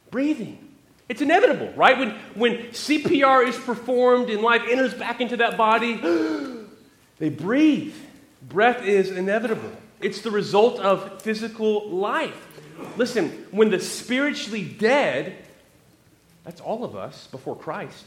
Breathing. 0.09 0.69
It's 1.09 1.21
inevitable, 1.21 1.73
right? 1.75 1.99
When, 1.99 2.11
when 2.33 2.57
CPR 2.69 3.45
is 3.45 3.57
performed 3.57 4.29
and 4.29 4.41
life 4.41 4.61
enters 4.69 4.93
back 4.93 5.19
into 5.19 5.35
that 5.35 5.57
body, 5.57 5.95
they 7.19 7.27
breathe. 7.27 7.93
Breath 8.41 8.85
is 8.85 9.11
inevitable. 9.11 9.73
It's 9.99 10.21
the 10.21 10.31
result 10.31 10.79
of 10.79 11.21
physical 11.21 11.89
life. 11.89 12.47
Listen, 12.95 13.47
when 13.51 13.69
the 13.69 13.81
spiritually 13.81 14.63
dead, 14.63 15.35
that's 16.43 16.61
all 16.61 16.83
of 16.83 16.95
us 16.95 17.27
before 17.27 17.55
Christ, 17.55 18.05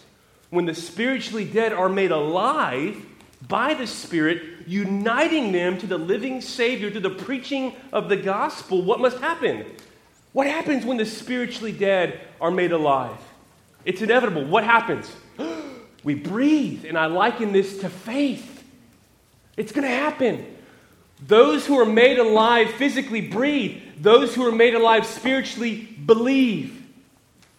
when 0.50 0.66
the 0.66 0.74
spiritually 0.74 1.44
dead 1.44 1.72
are 1.72 1.88
made 1.88 2.10
alive 2.10 3.04
by 3.46 3.74
the 3.74 3.86
Spirit, 3.86 4.66
uniting 4.66 5.52
them 5.52 5.78
to 5.78 5.86
the 5.86 5.98
living 5.98 6.40
Savior 6.40 6.90
through 6.90 7.00
the 7.00 7.10
preaching 7.10 7.74
of 7.92 8.08
the 8.08 8.16
gospel, 8.16 8.82
what 8.82 9.00
must 9.00 9.18
happen? 9.18 9.66
What 10.32 10.46
happens 10.46 10.84
when 10.84 10.96
the 10.96 11.06
spiritually 11.06 11.72
dead 11.72 12.20
are 12.40 12.50
made 12.50 12.72
alive? 12.72 13.18
It's 13.84 14.02
inevitable. 14.02 14.44
What 14.44 14.64
happens? 14.64 15.10
we 16.04 16.14
breathe, 16.14 16.84
and 16.86 16.98
I 16.98 17.06
liken 17.06 17.52
this 17.52 17.78
to 17.78 17.88
faith. 17.88 18.64
It's 19.56 19.72
going 19.72 19.86
to 19.86 19.94
happen. 19.94 20.46
Those 21.26 21.66
who 21.66 21.78
are 21.78 21.86
made 21.86 22.18
alive 22.18 22.70
physically 22.72 23.20
breathe. 23.20 23.80
Those 24.00 24.34
who 24.34 24.46
are 24.46 24.52
made 24.52 24.74
alive 24.74 25.06
spiritually 25.06 25.76
believe. 26.04 26.83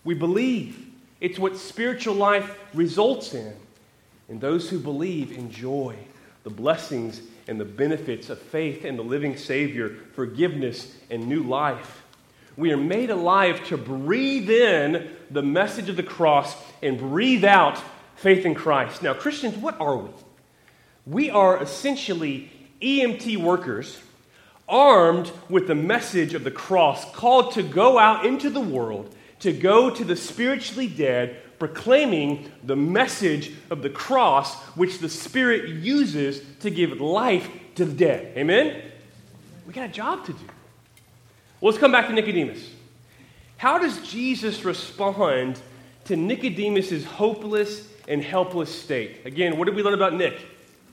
We 0.06 0.14
believe. 0.14 0.88
It's 1.20 1.38
what 1.38 1.58
spiritual 1.58 2.16
life 2.16 2.58
results 2.74 3.34
in. 3.34 3.54
And 4.30 4.40
those 4.40 4.70
who 4.70 4.80
believe 4.80 5.32
enjoy 5.32 5.98
the 6.44 6.50
blessings 6.50 7.22
and 7.48 7.60
the 7.60 7.66
benefits 7.66 8.30
of 8.30 8.40
faith 8.40 8.86
in 8.86 8.96
the 8.96 9.04
living 9.04 9.36
Savior, 9.36 9.98
forgiveness, 10.14 10.96
and 11.10 11.28
new 11.28 11.44
life. 11.44 12.04
We 12.58 12.72
are 12.72 12.78
made 12.78 13.10
alive 13.10 13.64
to 13.66 13.78
breathe 13.78 14.50
in 14.50 15.10
the 15.30 15.44
message 15.44 15.90
of 15.90 15.98
the 15.98 16.04
cross 16.04 16.56
and 16.82 16.98
breathe 16.98 17.44
out 17.44 17.82
faith 18.16 18.46
in 18.46 18.56
Christ. 18.56 19.04
Now, 19.04 19.14
Christians, 19.14 19.58
what 19.58 19.80
are 19.82 19.98
we? 19.98 20.10
We 21.06 21.30
are 21.30 21.62
essentially 21.62 22.52
EMT 22.82 23.38
workers 23.38 24.00
armed 24.68 25.32
with 25.50 25.68
the 25.68 25.76
message 25.76 26.34
of 26.34 26.44
the 26.44 26.52
cross, 26.52 27.06
called 27.14 27.54
to 27.54 27.64
go 27.64 28.00
out 28.00 28.26
into 28.26 28.50
the 28.50 28.60
world, 28.60 29.14
to 29.40 29.52
go 29.52 29.90
to 29.90 30.04
the 30.04 30.16
spiritually 30.16 30.88
dead, 30.88 31.38
proclaiming 31.60 32.52
the 32.64 32.76
message 32.76 33.52
of 33.70 33.82
the 33.82 33.90
cross, 33.90 34.56
which 34.76 35.00
the 35.00 35.10
Spirit 35.10 35.70
uses 35.70 36.42
to 36.60 36.70
give 36.70 37.00
life 37.02 37.50
to 37.76 37.86
the 37.86 37.94
dead. 37.94 38.38
Amen? 38.38 38.82
We 39.68 39.74
got 39.74 39.90
a 39.90 39.94
job 39.94 40.26
to 40.26 40.34
do. 40.34 40.46
Well, 41.60 41.72
let's 41.72 41.78
come 41.78 41.92
back 41.92 42.08
to 42.08 42.14
Nicodemus. 42.14 42.70
How 43.58 43.78
does 43.78 43.98
Jesus 44.08 44.66
respond 44.66 45.60
to 46.06 46.16
Nicodemus's 46.16 47.06
hopeless 47.06 47.88
and 48.08 48.22
helpless 48.22 48.74
state? 48.74 49.26
Again, 49.26 49.58
what 49.58 49.66
did 49.66 49.76
we 49.76 49.84
learn 49.84 49.94
about 49.94 50.14
Nick? 50.14 50.40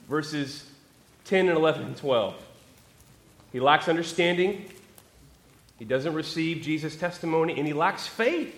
Verses 0.09 0.65
10 1.25 1.49
and 1.49 1.57
11 1.57 1.83
and 1.83 1.97
12. 1.97 2.35
He 3.53 3.61
lacks 3.61 3.89
understanding. 3.89 4.71
He 5.83 5.89
doesn't 5.89 6.15
receive 6.15 6.63
Jesus' 6.63 6.95
testimony, 6.95 7.59
and 7.59 7.67
he 7.67 7.73
lacks 7.73 8.07
faith. 8.07 8.55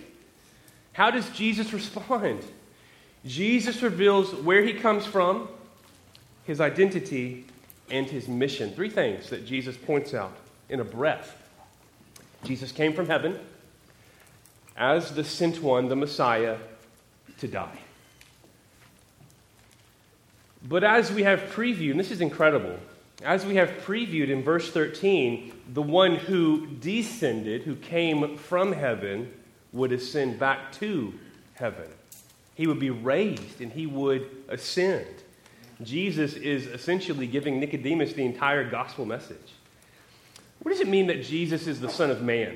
How 0.93 1.09
does 1.09 1.27
Jesus 1.31 1.73
respond? 1.73 2.39
Jesus 3.25 3.81
reveals 3.81 4.31
where 4.31 4.61
he 4.61 4.73
comes 4.73 5.07
from, 5.07 5.49
his 6.43 6.61
identity, 6.61 7.45
and 7.89 8.05
his 8.05 8.27
mission. 8.27 8.73
Three 8.73 8.91
things 8.91 9.31
that 9.31 9.43
Jesus 9.43 9.75
points 9.75 10.13
out 10.13 10.37
in 10.69 10.79
a 10.79 10.83
breath. 10.83 11.35
Jesus 12.43 12.71
came 12.71 12.93
from 12.93 13.07
heaven 13.07 13.39
as 14.77 15.15
the 15.15 15.23
sent 15.23 15.63
one, 15.63 15.89
the 15.89 15.95
Messiah, 15.95 16.57
to 17.39 17.47
die. 17.47 17.79
But 20.61 20.83
as 20.83 21.11
we 21.11 21.23
have 21.23 21.39
previewed, 21.55 21.89
and 21.89 21.99
this 21.99 22.11
is 22.11 22.21
incredible, 22.21 22.77
as 23.25 23.45
we 23.45 23.55
have 23.55 23.69
previewed 23.85 24.29
in 24.29 24.43
verse 24.43 24.71
13, 24.71 25.51
the 25.73 25.81
one 25.81 26.15
who 26.15 26.67
descended, 26.67 27.63
who 27.63 27.75
came 27.75 28.37
from 28.37 28.71
heaven, 28.71 29.33
would 29.73 29.91
ascend 29.91 30.39
back 30.39 30.71
to 30.73 31.13
heaven. 31.55 31.87
He 32.53 32.67
would 32.67 32.79
be 32.79 32.91
raised 32.91 33.59
and 33.61 33.71
he 33.71 33.87
would 33.87 34.29
ascend. 34.47 35.07
Jesus 35.81 36.35
is 36.35 36.67
essentially 36.67 37.27
giving 37.27 37.59
Nicodemus 37.59 38.13
the 38.13 38.23
entire 38.23 38.69
gospel 38.69 39.05
message. 39.05 39.53
What 40.61 40.71
does 40.71 40.79
it 40.79 40.87
mean 40.87 41.07
that 41.07 41.23
Jesus 41.23 41.67
is 41.67 41.81
the 41.81 41.89
Son 41.89 42.11
of 42.11 42.21
Man? 42.21 42.55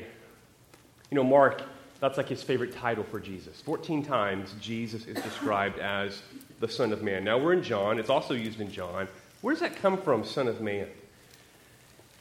You 1.09 1.15
know, 1.15 1.23
Mark, 1.23 1.63
that's 1.99 2.15
like 2.15 2.29
his 2.29 2.43
favorite 2.43 2.73
title 2.73 3.03
for 3.03 3.19
Jesus. 3.19 3.59
14 3.61 4.05
times 4.05 4.53
Jesus 4.61 5.05
is 5.05 5.21
described 5.21 5.79
as 5.79 6.21
the 6.59 6.69
Son 6.69 6.93
of 6.93 7.01
Man. 7.01 7.23
Now 7.23 7.37
we're 7.39 7.53
in 7.53 7.63
John, 7.63 7.99
it's 7.99 8.09
also 8.09 8.35
used 8.35 8.61
in 8.61 8.71
John. 8.71 9.07
Where 9.41 9.53
does 9.53 9.61
that 9.61 9.77
come 9.77 10.01
from, 10.01 10.23
Son 10.23 10.47
of 10.47 10.61
Man? 10.61 10.87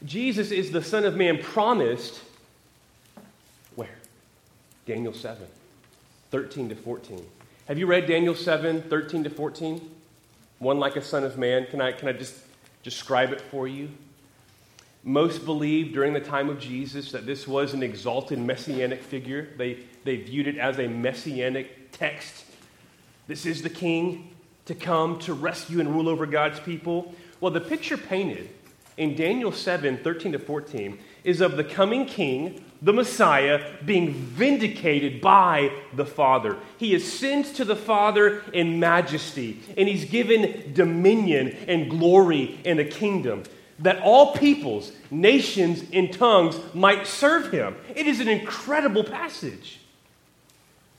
Jesus 0.04 0.50
is 0.50 0.70
the 0.70 0.82
Son 0.82 1.04
of 1.04 1.16
Man 1.16 1.42
promised 1.42 2.20
where? 3.74 3.96
Daniel 4.86 5.12
7, 5.12 5.46
13 6.30 6.68
to 6.68 6.74
14. 6.74 7.24
Have 7.66 7.78
you 7.78 7.86
read 7.86 8.06
Daniel 8.06 8.34
7, 8.34 8.82
13 8.82 9.24
to 9.24 9.30
14? 9.30 9.90
One 10.60 10.78
like 10.78 10.96
a 10.96 11.02
Son 11.02 11.24
of 11.24 11.36
Man. 11.38 11.66
Can 11.66 11.80
I, 11.80 11.92
can 11.92 12.08
I 12.08 12.12
just 12.12 12.36
describe 12.82 13.32
it 13.32 13.40
for 13.40 13.66
you? 13.66 13.90
Most 15.04 15.44
believed 15.44 15.94
during 15.94 16.12
the 16.12 16.20
time 16.20 16.48
of 16.48 16.60
Jesus 16.60 17.12
that 17.12 17.26
this 17.26 17.46
was 17.46 17.74
an 17.74 17.82
exalted 17.82 18.38
messianic 18.38 19.02
figure. 19.02 19.48
They, 19.56 19.78
they 20.04 20.16
viewed 20.16 20.46
it 20.46 20.58
as 20.58 20.78
a 20.78 20.86
messianic 20.86 21.90
text 21.92 22.44
this 23.28 23.44
is 23.44 23.62
the 23.62 23.70
king 23.70 24.30
to 24.68 24.74
come 24.74 25.18
to 25.18 25.32
rescue 25.32 25.80
and 25.80 25.94
rule 25.94 26.08
over 26.08 26.26
God's 26.26 26.60
people. 26.60 27.14
Well, 27.40 27.50
the 27.50 27.60
picture 27.60 27.96
painted 27.96 28.50
in 28.98 29.16
Daniel 29.16 29.50
7 29.50 29.98
13 29.98 30.32
to 30.32 30.38
14 30.38 30.98
is 31.24 31.40
of 31.40 31.56
the 31.56 31.64
coming 31.64 32.04
king, 32.04 32.62
the 32.82 32.92
Messiah, 32.92 33.76
being 33.86 34.12
vindicated 34.12 35.22
by 35.22 35.72
the 35.94 36.04
Father. 36.04 36.58
He 36.76 36.94
ascends 36.94 37.52
to 37.52 37.64
the 37.64 37.76
Father 37.76 38.42
in 38.52 38.78
majesty, 38.78 39.60
and 39.78 39.88
he's 39.88 40.04
given 40.04 40.74
dominion 40.74 41.56
and 41.66 41.88
glory 41.88 42.60
and 42.66 42.78
a 42.78 42.84
kingdom 42.84 43.44
that 43.78 44.02
all 44.02 44.34
peoples, 44.34 44.92
nations, 45.10 45.82
and 45.94 46.12
tongues 46.12 46.60
might 46.74 47.06
serve 47.06 47.50
him. 47.50 47.74
It 47.94 48.06
is 48.06 48.20
an 48.20 48.28
incredible 48.28 49.04
passage. 49.04 49.80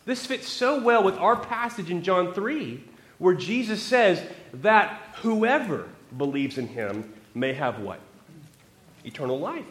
This 0.06 0.26
fits 0.26 0.48
so 0.48 0.82
well 0.82 1.04
with 1.04 1.18
our 1.20 1.36
passage 1.36 1.92
in 1.92 2.02
John 2.02 2.34
3, 2.34 2.84
where 3.20 3.36
Jesus 3.36 3.82
says 3.82 4.22
that 4.56 5.16
whoever 5.18 5.88
believes 6.18 6.58
in 6.58 6.68
him 6.68 7.14
may 7.36 7.54
have 7.54 7.80
what? 7.80 8.00
Eternal 9.06 9.40
life. 9.40 9.66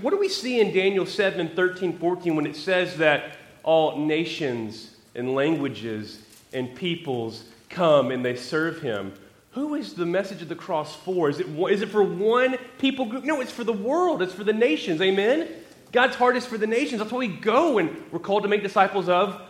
What 0.00 0.10
do 0.10 0.18
we 0.18 0.28
see 0.28 0.60
in 0.60 0.72
Daniel 0.72 1.04
7 1.04 1.54
13, 1.54 1.98
14 1.98 2.34
when 2.34 2.46
it 2.46 2.56
says 2.56 2.96
that 2.96 3.36
all 3.62 3.98
nations 3.98 4.96
and 5.14 5.34
languages 5.34 6.22
and 6.52 6.74
peoples 6.74 7.44
come 7.68 8.10
and 8.10 8.24
they 8.24 8.36
serve 8.36 8.80
him? 8.80 9.12
Who 9.52 9.74
is 9.74 9.94
the 9.94 10.06
message 10.06 10.42
of 10.42 10.48
the 10.48 10.56
cross 10.56 10.96
for? 10.96 11.28
Is 11.28 11.38
it, 11.38 11.46
is 11.46 11.82
it 11.82 11.88
for 11.88 12.02
one 12.02 12.56
people 12.78 13.06
group? 13.06 13.24
No, 13.24 13.40
it's 13.40 13.52
for 13.52 13.62
the 13.62 13.72
world. 13.72 14.22
It's 14.22 14.32
for 14.32 14.42
the 14.42 14.52
nations. 14.52 15.00
Amen? 15.00 15.48
God's 15.92 16.16
heart 16.16 16.36
is 16.36 16.44
for 16.44 16.58
the 16.58 16.66
nations. 16.66 16.98
That's 16.98 17.12
why 17.12 17.18
we 17.18 17.28
go 17.28 17.78
and 17.78 17.94
we're 18.10 18.18
called 18.18 18.42
to 18.42 18.48
make 18.48 18.62
disciples 18.62 19.08
of 19.08 19.40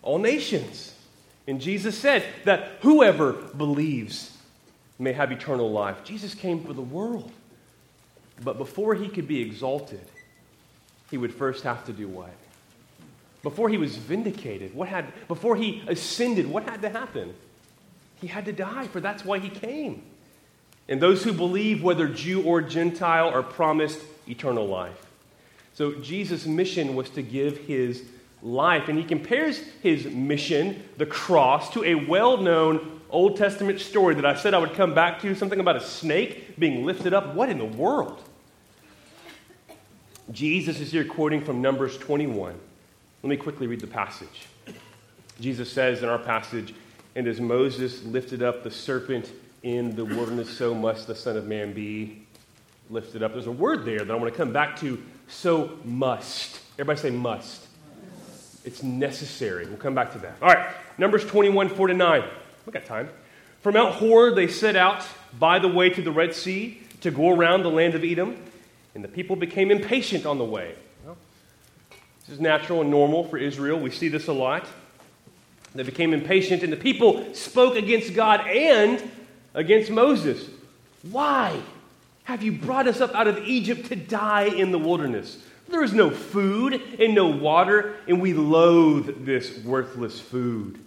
all 0.00 0.18
nations. 0.18 0.91
And 1.46 1.60
Jesus 1.60 1.98
said 1.98 2.24
that 2.44 2.78
whoever 2.80 3.32
believes 3.32 4.36
may 4.98 5.12
have 5.12 5.32
eternal 5.32 5.70
life. 5.70 6.04
Jesus 6.04 6.34
came 6.34 6.62
for 6.64 6.72
the 6.72 6.82
world. 6.82 7.30
But 8.42 8.58
before 8.58 8.94
he 8.94 9.08
could 9.08 9.26
be 9.26 9.40
exalted, 9.40 10.04
he 11.10 11.18
would 11.18 11.34
first 11.34 11.64
have 11.64 11.84
to 11.86 11.92
do 11.92 12.08
what? 12.08 12.32
Before 13.42 13.68
he 13.68 13.76
was 13.76 13.96
vindicated, 13.96 14.74
what 14.74 14.88
had 14.88 15.12
before 15.26 15.56
he 15.56 15.82
ascended, 15.88 16.48
what 16.48 16.68
had 16.68 16.80
to 16.82 16.88
happen? 16.88 17.34
He 18.20 18.28
had 18.28 18.44
to 18.44 18.52
die, 18.52 18.86
for 18.86 19.00
that's 19.00 19.24
why 19.24 19.40
he 19.40 19.48
came. 19.48 20.02
And 20.88 21.00
those 21.00 21.24
who 21.24 21.32
believe, 21.32 21.82
whether 21.82 22.06
Jew 22.08 22.42
or 22.42 22.62
Gentile, 22.62 23.28
are 23.28 23.42
promised 23.42 23.98
eternal 24.28 24.66
life. 24.66 25.06
So 25.74 25.94
Jesus' 25.94 26.46
mission 26.46 26.94
was 26.94 27.10
to 27.10 27.22
give 27.22 27.58
his 27.58 28.04
life. 28.42 28.88
And 28.88 28.98
he 28.98 29.04
compares 29.04 29.58
his 29.82 30.06
mission, 30.06 30.82
the 30.98 31.06
cross, 31.06 31.70
to 31.70 31.84
a 31.84 31.94
well 31.94 32.36
known 32.36 33.00
Old 33.10 33.36
Testament 33.36 33.78
story 33.80 34.14
that 34.14 34.26
I 34.26 34.34
said 34.34 34.54
I 34.54 34.58
would 34.58 34.72
come 34.72 34.94
back 34.94 35.20
to 35.20 35.34
something 35.34 35.60
about 35.60 35.76
a 35.76 35.80
snake 35.80 36.58
being 36.58 36.84
lifted 36.84 37.12
up. 37.12 37.34
What 37.34 37.50
in 37.50 37.58
the 37.58 37.64
world? 37.64 38.22
Jesus 40.30 40.80
is 40.80 40.92
here 40.92 41.04
quoting 41.04 41.44
from 41.44 41.60
Numbers 41.60 41.98
21. 41.98 42.58
Let 43.22 43.28
me 43.28 43.36
quickly 43.36 43.66
read 43.66 43.80
the 43.80 43.86
passage. 43.86 44.46
Jesus 45.40 45.70
says 45.70 46.02
in 46.02 46.08
our 46.08 46.18
passage, 46.18 46.74
And 47.14 47.26
as 47.26 47.40
Moses 47.40 48.02
lifted 48.04 48.42
up 48.42 48.64
the 48.64 48.70
serpent 48.70 49.30
in 49.62 49.94
the 49.94 50.04
wilderness, 50.04 50.48
so 50.48 50.74
must 50.74 51.06
the 51.06 51.14
Son 51.14 51.36
of 51.36 51.46
Man 51.46 51.72
be 51.72 52.26
lifted 52.88 53.22
up. 53.22 53.32
There's 53.32 53.46
a 53.46 53.52
word 53.52 53.84
there 53.84 53.98
that 53.98 54.10
I 54.10 54.14
want 54.14 54.32
to 54.32 54.36
come 54.36 54.52
back 54.52 54.78
to. 54.80 55.02
So 55.28 55.78
must. 55.84 56.60
Everybody 56.74 57.00
say 57.00 57.10
must. 57.10 57.66
It's 58.64 58.82
necessary. 58.82 59.66
We'll 59.66 59.76
come 59.76 59.94
back 59.94 60.12
to 60.12 60.18
that. 60.20 60.36
All 60.40 60.48
right, 60.48 60.74
Numbers 60.98 61.24
21, 61.26 61.70
4 61.70 61.86
to 61.88 61.94
9. 61.94 62.24
We 62.66 62.72
got 62.72 62.84
time. 62.84 63.08
From 63.60 63.74
Mount 63.74 63.94
Hor, 63.94 64.32
they 64.32 64.48
set 64.48 64.76
out 64.76 65.04
by 65.38 65.58
the 65.58 65.68
way 65.68 65.90
to 65.90 66.02
the 66.02 66.12
Red 66.12 66.34
Sea 66.34 66.80
to 67.00 67.10
go 67.10 67.30
around 67.30 67.62
the 67.62 67.70
land 67.70 67.94
of 67.94 68.04
Edom, 68.04 68.36
and 68.94 69.02
the 69.02 69.08
people 69.08 69.36
became 69.36 69.70
impatient 69.70 70.26
on 70.26 70.38
the 70.38 70.44
way. 70.44 70.74
This 72.20 72.36
is 72.36 72.40
natural 72.40 72.80
and 72.80 72.90
normal 72.90 73.24
for 73.24 73.36
Israel. 73.36 73.80
We 73.80 73.90
see 73.90 74.08
this 74.08 74.28
a 74.28 74.32
lot. 74.32 74.66
They 75.74 75.82
became 75.82 76.14
impatient, 76.14 76.62
and 76.62 76.72
the 76.72 76.76
people 76.76 77.34
spoke 77.34 77.76
against 77.76 78.14
God 78.14 78.46
and 78.46 79.02
against 79.54 79.90
Moses. 79.90 80.48
Why 81.10 81.60
have 82.24 82.42
you 82.42 82.52
brought 82.52 82.86
us 82.86 83.00
up 83.00 83.14
out 83.14 83.26
of 83.26 83.38
Egypt 83.38 83.86
to 83.86 83.96
die 83.96 84.44
in 84.44 84.70
the 84.70 84.78
wilderness? 84.78 85.38
There 85.68 85.82
is 85.82 85.92
no 85.92 86.10
food 86.10 86.80
and 87.00 87.14
no 87.14 87.28
water, 87.28 87.96
and 88.06 88.20
we 88.20 88.34
loathe 88.34 89.24
this 89.24 89.58
worthless 89.64 90.20
food. 90.20 90.78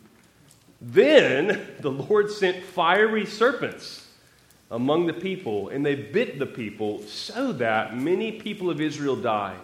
Then 0.80 1.67
the 1.80 1.91
Lord 1.91 2.30
sent 2.30 2.63
fiery 2.63 3.26
serpents 3.26 4.08
among 4.69 5.08
the 5.08 5.13
people, 5.13 5.69
and 5.69 5.86
they 5.86 5.95
bit 5.95 6.39
the 6.39 6.45
people, 6.45 7.02
so 7.04 7.52
that 7.54 7.98
many 7.98 8.34
people 8.34 8.69
of 8.69 8.80
Israel 8.80 9.15
died. 9.15 9.60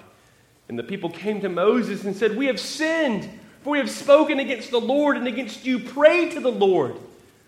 And 0.67 0.79
the 0.79 0.83
people 0.83 1.09
came 1.09 1.41
to 1.41 1.49
Moses 1.49 2.05
and 2.05 2.15
said, 2.15 2.35
We 2.35 2.47
have 2.47 2.59
sinned, 2.59 3.29
for 3.61 3.71
we 3.71 3.77
have 3.77 3.89
spoken 3.89 4.39
against 4.39 4.71
the 4.71 4.79
Lord 4.79 5.17
and 5.17 5.27
against 5.27 5.65
you. 5.65 5.79
Pray 5.79 6.29
to 6.29 6.39
the 6.39 6.51
Lord 6.51 6.95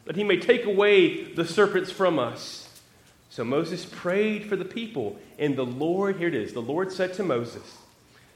that 0.05 0.15
he 0.15 0.23
may 0.23 0.37
take 0.37 0.65
away 0.65 1.33
the 1.33 1.45
serpents 1.45 1.89
from 1.89 2.19
us. 2.19 2.62
So 3.33 3.43
Moses 3.43 3.83
prayed 3.83 4.45
for 4.45 4.55
the 4.55 4.63
people, 4.63 5.17
and 5.39 5.55
the 5.55 5.65
Lord, 5.65 6.17
here 6.17 6.27
it 6.27 6.35
is, 6.35 6.53
the 6.53 6.61
Lord 6.61 6.91
said 6.91 7.15
to 7.15 7.23
Moses, 7.23 7.79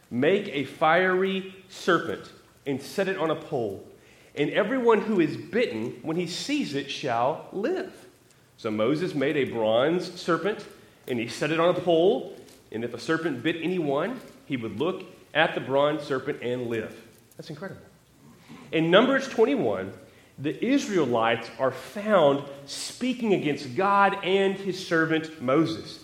Make 0.09 0.47
a 0.47 0.63
fiery 0.63 1.53
serpent 1.69 2.31
and 2.65 2.81
set 2.81 3.07
it 3.07 3.15
on 3.15 3.29
a 3.29 3.35
pole, 3.35 3.87
and 4.33 4.49
everyone 4.49 5.01
who 5.01 5.19
is 5.19 5.37
bitten, 5.37 5.99
when 6.01 6.17
he 6.17 6.25
sees 6.25 6.73
it, 6.73 6.89
shall 6.89 7.47
live. 7.53 7.93
So 8.57 8.71
Moses 8.71 9.13
made 9.13 9.37
a 9.37 9.43
bronze 9.43 10.19
serpent, 10.19 10.65
and 11.07 11.19
he 11.19 11.27
set 11.27 11.51
it 11.51 11.59
on 11.59 11.75
a 11.75 11.79
pole, 11.79 12.35
and 12.71 12.83
if 12.83 12.95
a 12.95 12.99
serpent 12.99 13.43
bit 13.43 13.57
anyone, 13.61 14.19
he 14.47 14.57
would 14.57 14.79
look 14.79 15.03
at 15.35 15.53
the 15.53 15.61
bronze 15.61 16.01
serpent 16.01 16.41
and 16.41 16.71
live. 16.71 16.99
That's 17.37 17.51
incredible. 17.51 17.83
In 18.71 18.89
Numbers 18.89 19.27
21, 19.27 19.93
the 20.39 20.63
Israelites 20.63 21.49
are 21.57 21.71
found 21.71 22.43
speaking 22.67 23.33
against 23.33 23.75
God 23.75 24.23
and 24.23 24.55
his 24.55 24.85
servant 24.85 25.41
Moses. 25.41 26.03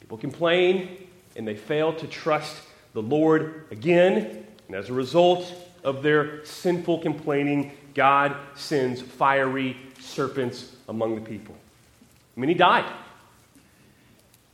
People 0.00 0.18
complain 0.18 1.06
and 1.36 1.46
they 1.46 1.54
fail 1.54 1.92
to 1.94 2.06
trust 2.06 2.56
the 2.94 3.02
Lord 3.02 3.66
again. 3.70 4.44
And 4.66 4.76
as 4.76 4.90
a 4.90 4.92
result 4.92 5.52
of 5.84 6.02
their 6.02 6.44
sinful 6.44 6.98
complaining, 6.98 7.72
God 7.94 8.36
sends 8.56 9.00
fiery 9.00 9.76
serpents 10.00 10.74
among 10.88 11.14
the 11.14 11.20
people. 11.20 11.54
Many 12.34 12.54
died. 12.54 12.90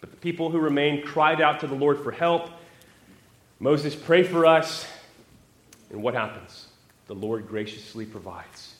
But 0.00 0.10
the 0.10 0.16
people 0.18 0.50
who 0.50 0.58
remained 0.58 1.04
cried 1.04 1.40
out 1.40 1.60
to 1.60 1.66
the 1.66 1.74
Lord 1.74 2.00
for 2.00 2.10
help. 2.10 2.50
Moses, 3.58 3.94
pray 3.94 4.22
for 4.22 4.44
us. 4.44 4.86
And 5.90 6.02
what 6.02 6.12
happens? 6.12 6.66
The 7.06 7.14
Lord 7.14 7.48
graciously 7.48 8.04
provides. 8.04 8.73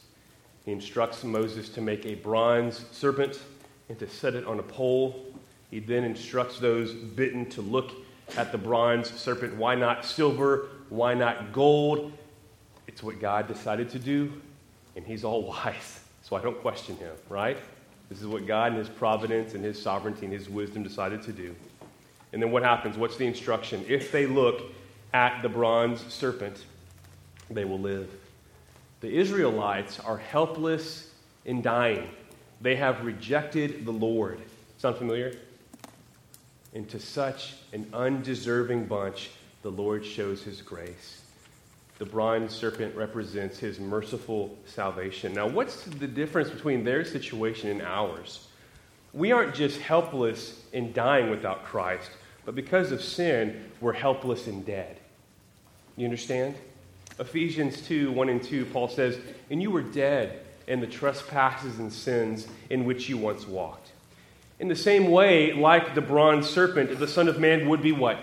He 0.65 0.73
instructs 0.73 1.25
Moses 1.25 1.69
to 1.71 1.81
make 1.81 2.07
a 2.07 2.15
bronze 2.15 2.85
serpent 2.91 3.41
and 3.89 3.99
to 3.99 4.09
set 4.09 4.35
it 4.35 4.47
on 4.47 4.59
a 4.59 4.63
pole. 4.63 5.27
He 5.71 5.79
then 5.81 6.05
instructs 6.05 6.59
those 6.59 6.93
bitten 6.93 7.49
to 7.51 7.61
look 7.61 7.93
at 8.37 8.53
the 8.53 8.59
bronze 8.59 9.11
serpent. 9.11 9.57
Why 9.57 9.75
not 9.75 10.05
silver? 10.05 10.69
Why 10.89 11.15
not 11.15 11.53
gold? 11.53 12.13
It's 12.87 13.03
what 13.03 13.21
God 13.21 13.49
decided 13.49 13.91
to 13.91 13.99
do, 13.99 14.33
and 14.97 15.05
He's 15.05 15.25
all 15.25 15.43
wise. 15.49 16.01
So 16.23 16.37
I 16.37 16.41
don't 16.41 16.61
question 16.61 16.97
Him, 16.97 17.13
right? 17.29 17.59
This 18.09 18.21
is 18.21 18.27
what 18.27 18.47
God 18.47 18.73
in 18.73 18.79
His 18.79 18.89
providence 18.89 19.55
and 19.55 19.65
His 19.65 19.81
sovereignty 19.81 20.27
and 20.27 20.33
His 20.33 20.49
wisdom 20.49 20.83
decided 20.83 21.23
to 21.23 21.33
do. 21.33 21.55
And 22.33 22.43
then 22.43 22.51
what 22.51 22.63
happens? 22.63 22.97
What's 22.97 23.17
the 23.17 23.27
instruction? 23.27 23.85
If 23.89 24.11
they 24.11 24.27
look 24.27 24.63
at 25.13 25.43
the 25.43 25.49
bronze 25.49 26.05
serpent, 26.13 26.65
they 27.51 27.65
will 27.65 27.79
live. 27.79 28.11
The 29.05 29.19
Israelites 29.19 30.01
are 30.01 30.17
helpless 30.17 31.11
and 31.45 31.63
dying. 31.63 32.09
They 32.63 32.75
have 32.77 33.05
rejected 33.05 33.85
the 33.85 33.91
Lord. 33.93 34.41
Sound 34.79 34.97
familiar? 34.97 35.37
And 36.73 36.89
to 36.89 36.99
such 36.99 37.53
an 37.75 37.87
undeserving 37.93 38.87
bunch, 38.87 39.29
the 39.61 39.71
Lord 39.71 40.07
shows 40.07 40.43
his 40.43 40.63
grace. 40.63 41.21
The 41.99 42.07
bronze 42.07 42.55
serpent 42.55 42.97
represents 42.97 43.59
his 43.59 43.79
merciful 43.79 44.57
salvation. 44.65 45.35
Now, 45.35 45.49
what's 45.49 45.85
the 45.85 46.09
difference 46.09 46.49
between 46.49 46.83
their 46.83 47.05
situation 47.05 47.69
and 47.69 47.83
ours? 47.83 48.49
We 49.13 49.33
aren't 49.33 49.55
just 49.55 49.83
helpless 49.83 50.63
and 50.73 50.95
dying 50.95 51.29
without 51.29 51.67
Christ, 51.67 52.11
but 52.47 52.55
because 52.55 52.91
of 52.91 53.03
sin, 53.03 53.71
we're 53.83 53.93
helpless 53.93 54.47
and 54.47 54.65
dead. 54.65 54.99
You 55.95 56.07
understand? 56.07 56.55
Ephesians 57.19 57.81
2 57.83 58.13
1 58.13 58.29
and 58.29 58.43
2, 58.43 58.67
Paul 58.67 58.89
says, 58.89 59.19
And 59.51 59.63
you 59.63 59.71
were 59.71 59.83
dead 59.83 60.41
in 60.67 60.81
the 60.81 60.87
trespasses 60.87 61.79
and 61.79 61.93
sins 61.93 62.49
in 62.71 62.85
which 62.85 63.09
you 63.09 63.19
once 63.19 63.47
walked. 63.47 63.91
In 64.59 64.69
the 64.69 64.77
same 64.77 65.11
way, 65.11 65.53
like 65.53 65.95
the 65.95 66.01
bronze 66.01 66.49
serpent, 66.49 66.99
the 66.99 67.09
Son 67.09 67.29
of 67.29 67.39
Man 67.39 67.69
would 67.69 67.83
be 67.83 67.93
what? 67.93 68.19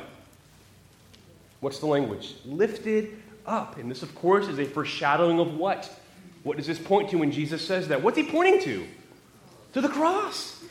What's 1.60 1.80
the 1.80 1.86
language? 1.86 2.36
Lifted 2.46 3.22
up. 3.46 3.78
And 3.78 3.90
this, 3.90 4.02
of 4.02 4.14
course, 4.16 4.48
is 4.48 4.60
a 4.60 4.66
foreshadowing 4.66 5.40
of 5.40 5.56
what? 5.56 5.90
What 6.44 6.58
does 6.58 6.68
this 6.68 6.80
point 6.80 7.10
to 7.12 7.18
when 7.18 7.32
Jesus 7.32 7.66
says 7.66 7.90
that? 7.90 8.02
What's 8.02 8.18
he 8.18 8.24
pointing 8.24 8.62
to? 8.62 8.88
To 9.74 9.82
the 9.82 9.90
cross. 9.90 10.64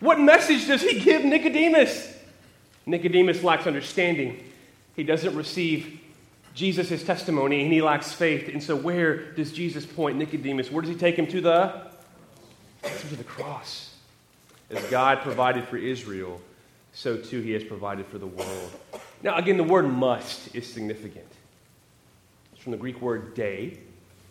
What 0.00 0.18
message 0.18 0.66
does 0.66 0.80
he 0.80 0.98
give 0.98 1.24
Nicodemus? 1.24 2.16
Nicodemus 2.86 3.44
lacks 3.44 3.66
understanding. 3.66 4.42
He 4.96 5.04
doesn't 5.04 5.36
receive 5.36 6.00
Jesus 6.54 6.88
his 6.88 7.04
testimony 7.04 7.62
and 7.62 7.72
he 7.72 7.82
lacks 7.82 8.12
faith. 8.12 8.48
And 8.48 8.62
so, 8.62 8.76
where 8.76 9.32
does 9.32 9.52
Jesus 9.52 9.86
point 9.86 10.18
Nicodemus? 10.18 10.70
Where 10.70 10.82
does 10.82 10.90
he 10.90 10.96
take 10.96 11.16
him 11.16 11.26
to 11.28 11.40
the? 11.40 11.90
To 12.82 13.16
the 13.16 13.24
cross. 13.24 13.94
As 14.70 14.82
God 14.90 15.20
provided 15.20 15.64
for 15.64 15.76
Israel, 15.76 16.40
so 16.92 17.16
too 17.16 17.40
he 17.40 17.52
has 17.52 17.64
provided 17.64 18.06
for 18.06 18.18
the 18.18 18.26
world. 18.26 18.70
Now, 19.22 19.36
again, 19.36 19.56
the 19.56 19.64
word 19.64 19.88
must 19.88 20.54
is 20.54 20.70
significant. 20.70 21.26
It's 22.52 22.62
from 22.62 22.72
the 22.72 22.78
Greek 22.78 23.00
word 23.00 23.34
dei, 23.34 23.78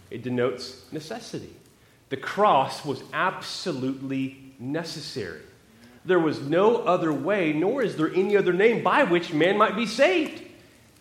it 0.10 0.24
denotes 0.24 0.92
necessity. 0.92 1.54
The 2.10 2.18
cross 2.18 2.84
was 2.84 3.04
absolutely 3.14 4.54
necessary. 4.60 5.42
There 6.06 6.20
was 6.20 6.42
no 6.42 6.78
other 6.78 7.14
way, 7.14 7.54
nor 7.54 7.84
is 7.84 7.96
there 7.96 8.12
any 8.14 8.36
other 8.36 8.54
name 8.54 8.84
by 8.84 9.04
which 9.04 9.34
man 9.34 9.58
might 9.58 9.76
be 9.76 9.86
saved. 9.86 10.42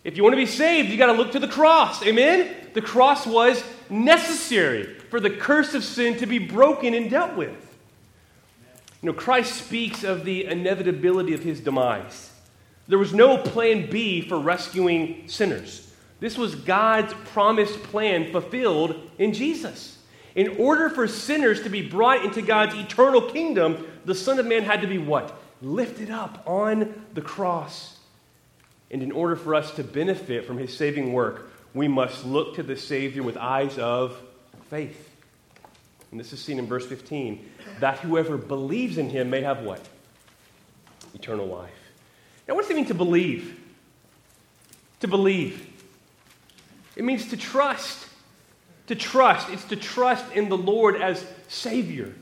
If 0.03 0.15
you 0.15 0.23
want 0.23 0.33
to 0.33 0.37
be 0.37 0.45
saved, 0.45 0.89
you 0.89 0.97
got 0.97 1.07
to 1.07 1.13
look 1.13 1.31
to 1.33 1.39
the 1.39 1.47
cross. 1.47 2.03
Amen? 2.05 2.55
The 2.73 2.81
cross 2.81 3.27
was 3.27 3.63
necessary 3.89 4.95
for 5.09 5.19
the 5.19 5.29
curse 5.29 5.73
of 5.73 5.83
sin 5.83 6.17
to 6.17 6.25
be 6.25 6.39
broken 6.39 6.93
and 6.93 7.09
dealt 7.09 7.35
with. 7.35 7.77
You 9.01 9.07
know, 9.07 9.13
Christ 9.13 9.65
speaks 9.65 10.03
of 10.03 10.25
the 10.25 10.45
inevitability 10.45 11.33
of 11.33 11.41
his 11.41 11.59
demise. 11.59 12.31
There 12.87 12.97
was 12.97 13.13
no 13.13 13.37
plan 13.37 13.89
B 13.89 14.21
for 14.21 14.39
rescuing 14.39 15.27
sinners. 15.27 15.93
This 16.19 16.37
was 16.37 16.55
God's 16.55 17.13
promised 17.31 17.81
plan 17.83 18.31
fulfilled 18.31 19.09
in 19.17 19.33
Jesus. 19.33 19.99
In 20.35 20.57
order 20.57 20.89
for 20.89 21.07
sinners 21.07 21.63
to 21.63 21.69
be 21.69 21.87
brought 21.87 22.25
into 22.25 22.41
God's 22.41 22.75
eternal 22.75 23.21
kingdom, 23.21 23.87
the 24.05 24.15
Son 24.15 24.39
of 24.39 24.45
Man 24.45 24.63
had 24.63 24.81
to 24.81 24.87
be 24.87 24.97
what? 24.97 25.39
Lifted 25.61 26.09
up 26.09 26.43
on 26.45 27.05
the 27.13 27.21
cross. 27.21 27.98
And 28.91 29.03
in 29.03 29.11
order 29.11 29.35
for 29.35 29.55
us 29.55 29.71
to 29.71 29.83
benefit 29.83 30.45
from 30.45 30.57
his 30.57 30.75
saving 30.75 31.13
work, 31.13 31.51
we 31.73 31.87
must 31.87 32.25
look 32.25 32.55
to 32.55 32.63
the 32.63 32.75
Savior 32.75 33.21
with 33.21 33.37
eyes 33.37 33.77
of 33.77 34.19
faith. 34.69 35.09
And 36.11 36.19
this 36.19 36.33
is 36.33 36.41
seen 36.41 36.57
in 36.57 36.65
verse 36.65 36.85
15 36.87 37.47
that 37.79 37.99
whoever 37.99 38.37
believes 38.37 38.97
in 38.97 39.09
him 39.09 39.29
may 39.29 39.41
have 39.41 39.61
what? 39.61 39.81
Eternal 41.13 41.45
life. 41.45 41.71
Now, 42.47 42.55
what 42.55 42.63
does 42.63 42.71
it 42.71 42.75
mean 42.75 42.87
to 42.87 42.95
believe? 42.95 43.59
To 45.01 45.07
believe. 45.07 45.67
It 46.95 47.03
means 47.03 47.29
to 47.29 47.37
trust. 47.37 48.07
To 48.87 48.95
trust. 48.95 49.49
It's 49.49 49.65
to 49.65 49.75
trust 49.75 50.25
in 50.33 50.49
the 50.49 50.57
Lord 50.57 50.99
as 50.99 51.23
Savior. 51.47 52.13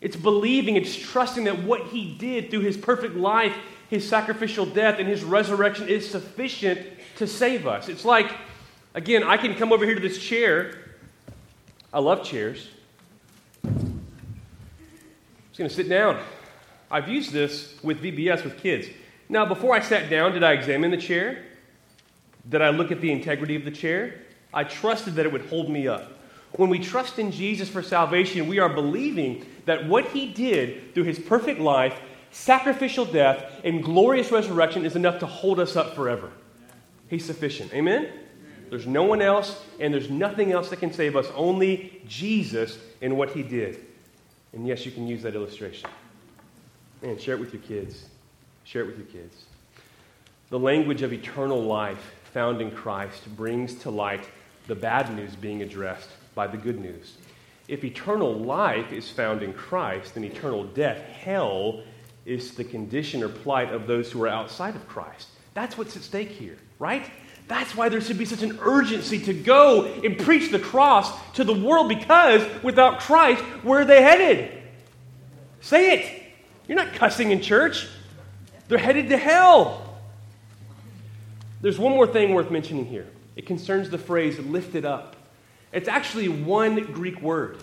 It's 0.00 0.16
believing, 0.16 0.76
it's 0.76 0.94
trusting 0.94 1.44
that 1.44 1.62
what 1.62 1.88
He 1.88 2.14
did 2.14 2.50
through 2.50 2.60
His 2.60 2.76
perfect 2.76 3.16
life, 3.16 3.54
His 3.94 4.08
sacrificial 4.08 4.66
death, 4.66 4.98
and 4.98 5.08
His 5.08 5.22
resurrection 5.22 5.88
is 5.88 6.10
sufficient 6.10 6.80
to 7.14 7.28
save 7.28 7.64
us. 7.64 7.88
It's 7.88 8.04
like, 8.04 8.34
again, 8.92 9.22
I 9.22 9.36
can 9.36 9.54
come 9.54 9.72
over 9.72 9.84
here 9.84 9.94
to 9.94 10.00
this 10.00 10.18
chair. 10.18 10.74
I 11.92 12.00
love 12.00 12.24
chairs. 12.24 12.66
I'm 13.62 14.00
just 15.50 15.58
going 15.58 15.70
to 15.70 15.76
sit 15.76 15.88
down. 15.88 16.20
I've 16.90 17.08
used 17.08 17.30
this 17.30 17.78
with 17.84 18.02
VBS 18.02 18.42
with 18.42 18.58
kids. 18.58 18.88
Now, 19.28 19.46
before 19.46 19.76
I 19.76 19.80
sat 19.80 20.10
down, 20.10 20.32
did 20.32 20.42
I 20.42 20.54
examine 20.54 20.90
the 20.90 20.96
chair? 20.96 21.44
Did 22.48 22.62
I 22.62 22.70
look 22.70 22.90
at 22.90 23.00
the 23.00 23.12
integrity 23.12 23.54
of 23.54 23.64
the 23.64 23.70
chair? 23.70 24.22
I 24.52 24.64
trusted 24.64 25.14
that 25.14 25.24
it 25.24 25.30
would 25.30 25.46
hold 25.46 25.70
me 25.70 25.86
up. 25.86 26.10
When 26.56 26.68
we 26.68 26.80
trust 26.80 27.20
in 27.20 27.30
Jesus 27.30 27.68
for 27.68 27.80
salvation, 27.80 28.48
we 28.48 28.58
are 28.58 28.68
believing 28.68 29.46
that 29.66 29.86
what 29.86 30.06
he 30.08 30.32
did 30.32 30.94
through 30.94 31.04
his 31.04 31.20
perfect 31.20 31.60
life, 31.60 31.96
sacrificial 32.34 33.04
death, 33.04 33.44
and 33.62 33.82
glorious 33.82 34.30
resurrection 34.32 34.84
is 34.84 34.96
enough 34.96 35.20
to 35.20 35.26
hold 35.26 35.60
us 35.60 35.76
up 35.76 35.94
forever. 35.94 36.30
He's 37.08 37.24
sufficient. 37.24 37.72
Amen? 37.72 38.08
There's 38.70 38.86
no 38.88 39.04
one 39.04 39.22
else, 39.22 39.62
and 39.78 39.94
there's 39.94 40.10
nothing 40.10 40.50
else 40.50 40.68
that 40.70 40.80
can 40.80 40.92
save 40.92 41.16
us, 41.16 41.28
only 41.36 42.02
Jesus 42.08 42.78
and 43.00 43.16
what 43.16 43.30
he 43.30 43.42
did. 43.42 43.78
And 44.52 44.66
yes, 44.66 44.84
you 44.84 44.90
can 44.90 45.06
use 45.06 45.22
that 45.22 45.36
illustration. 45.36 45.88
And 47.02 47.20
share 47.20 47.36
it 47.36 47.40
with 47.40 47.52
your 47.52 47.62
kids. 47.62 48.06
Share 48.64 48.82
it 48.82 48.86
with 48.86 48.98
your 48.98 49.06
kids. 49.06 49.44
The 50.50 50.58
language 50.58 51.02
of 51.02 51.12
eternal 51.12 51.62
life 51.62 52.14
found 52.32 52.60
in 52.60 52.72
Christ 52.72 53.24
brings 53.36 53.76
to 53.76 53.90
light 53.90 54.28
the 54.66 54.74
bad 54.74 55.14
news 55.14 55.36
being 55.36 55.62
addressed 55.62 56.10
by 56.34 56.48
the 56.48 56.56
good 56.56 56.80
news. 56.80 57.16
If 57.68 57.84
eternal 57.84 58.34
life 58.34 58.92
is 58.92 59.08
found 59.08 59.42
in 59.42 59.52
Christ, 59.52 60.14
then 60.14 60.24
eternal 60.24 60.64
death, 60.64 61.00
hell, 61.00 61.84
is 62.26 62.54
the 62.54 62.64
condition 62.64 63.22
or 63.22 63.28
plight 63.28 63.72
of 63.72 63.86
those 63.86 64.10
who 64.10 64.22
are 64.22 64.28
outside 64.28 64.76
of 64.76 64.86
Christ. 64.88 65.28
That's 65.54 65.78
what's 65.78 65.96
at 65.96 66.02
stake 66.02 66.30
here, 66.30 66.56
right? 66.78 67.08
That's 67.46 67.76
why 67.76 67.88
there 67.88 68.00
should 68.00 68.18
be 68.18 68.24
such 68.24 68.42
an 68.42 68.58
urgency 68.60 69.18
to 69.20 69.34
go 69.34 69.84
and 69.84 70.18
preach 70.18 70.50
the 70.50 70.58
cross 70.58 71.12
to 71.34 71.44
the 71.44 71.52
world 71.52 71.88
because 71.88 72.42
without 72.62 73.00
Christ, 73.00 73.42
where 73.62 73.82
are 73.82 73.84
they 73.84 74.02
headed? 74.02 74.50
Say 75.60 75.98
it. 75.98 76.22
You're 76.66 76.76
not 76.76 76.94
cussing 76.94 77.30
in 77.30 77.42
church. 77.42 77.86
They're 78.68 78.78
headed 78.78 79.10
to 79.10 79.18
hell. 79.18 79.98
There's 81.60 81.78
one 81.78 81.92
more 81.92 82.06
thing 82.06 82.34
worth 82.34 82.50
mentioning 82.50 82.86
here. 82.86 83.06
It 83.36 83.46
concerns 83.46 83.90
the 83.90 83.98
phrase 83.98 84.38
lifted 84.38 84.84
up. 84.84 85.16
It's 85.72 85.88
actually 85.88 86.28
one 86.28 86.92
Greek 86.92 87.20
word. 87.20 87.58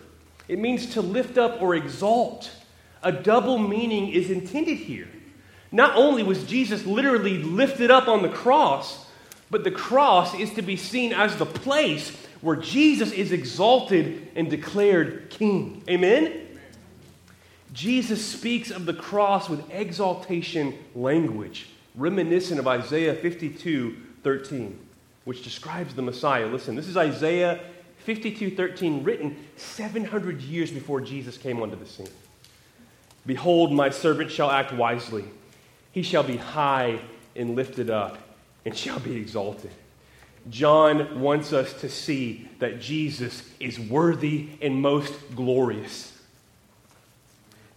It 0.48 0.60
means 0.60 0.94
to 0.94 1.02
lift 1.02 1.38
up 1.38 1.62
or 1.62 1.76
exalt. 1.76 2.52
A 3.04 3.12
double 3.12 3.58
meaning 3.58 4.10
is 4.10 4.30
intended 4.30 4.78
here. 4.78 5.08
Not 5.72 5.96
only 5.96 6.24
was 6.24 6.44
Jesus 6.44 6.86
literally 6.86 7.38
lifted 7.38 7.90
up 7.90 8.08
on 8.08 8.22
the 8.22 8.30
cross, 8.30 9.08
but 9.50 9.64
the 9.64 9.72
cross 9.72 10.34
is 10.34 10.54
to 10.54 10.62
be 10.62 10.76
seen 10.76 11.14
as 11.14 11.36
the 11.38 11.46
place 11.46 12.16
where 12.42 12.56
Jesus 12.56 13.12
is 13.12 13.32
exalted 13.32 14.30
and 14.36 14.50
declared 14.50 15.30
king. 15.30 15.84
Amen? 15.90 16.48
Jesus 17.74 18.26
speaks 18.26 18.70
of 18.70 18.86
the 18.86 18.94
cross 18.94 19.50
with 19.50 19.70
exaltation 19.72 20.78
language, 20.94 21.70
reminiscent 21.96 22.60
of 22.60 22.68
Isaiah 22.68 23.16
52 23.16 23.96
13, 24.24 24.78
which 25.24 25.44
describes 25.44 25.96
the 25.96 26.02
Messiah. 26.02 26.46
Listen, 26.46 26.76
this 26.76 26.88
is 26.88 26.98
Isaiah 26.98 27.60
52 28.00 28.56
13, 28.56 29.04
written 29.04 29.38
700 29.56 30.42
years 30.42 30.70
before 30.70 31.00
Jesus 31.00 31.38
came 31.38 31.62
onto 31.62 31.78
the 31.78 31.86
scene. 31.86 32.10
Behold, 33.26 33.72
my 33.72 33.90
servant 33.90 34.32
shall 34.32 34.50
act 34.50 34.74
wisely, 34.74 35.26
he 35.92 36.04
shall 36.04 36.24
be 36.24 36.38
high 36.38 37.00
and 37.36 37.56
lifted 37.56 37.90
up, 37.90 38.18
and 38.66 38.76
shall 38.76 39.00
be 39.00 39.16
exalted. 39.16 39.72
John 40.50 41.22
wants 41.22 41.54
us 41.54 41.74
to 41.82 41.90
see 41.90 42.50
that 42.60 42.82
Jesus 42.82 43.44
is 43.60 43.80
worthy 43.80 44.50
and 44.62 44.82
most 44.82 45.14
glorious. 45.36 46.20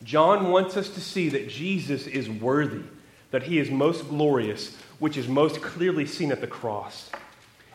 John 0.03 0.51
wants 0.51 0.77
us 0.77 0.89
to 0.91 1.01
see 1.01 1.29
that 1.31 1.49
Jesus 1.49 2.07
is 2.07 2.29
worthy, 2.29 2.83
that 3.31 3.43
he 3.43 3.59
is 3.59 3.71
most 3.71 4.09
glorious, 4.09 4.77
which 4.99 5.17
is 5.17 5.29
most 5.29 5.61
clearly 5.61 6.07
seen 6.07 6.33
at 6.33 6.41
the 6.41 6.47
cross. 6.47 7.11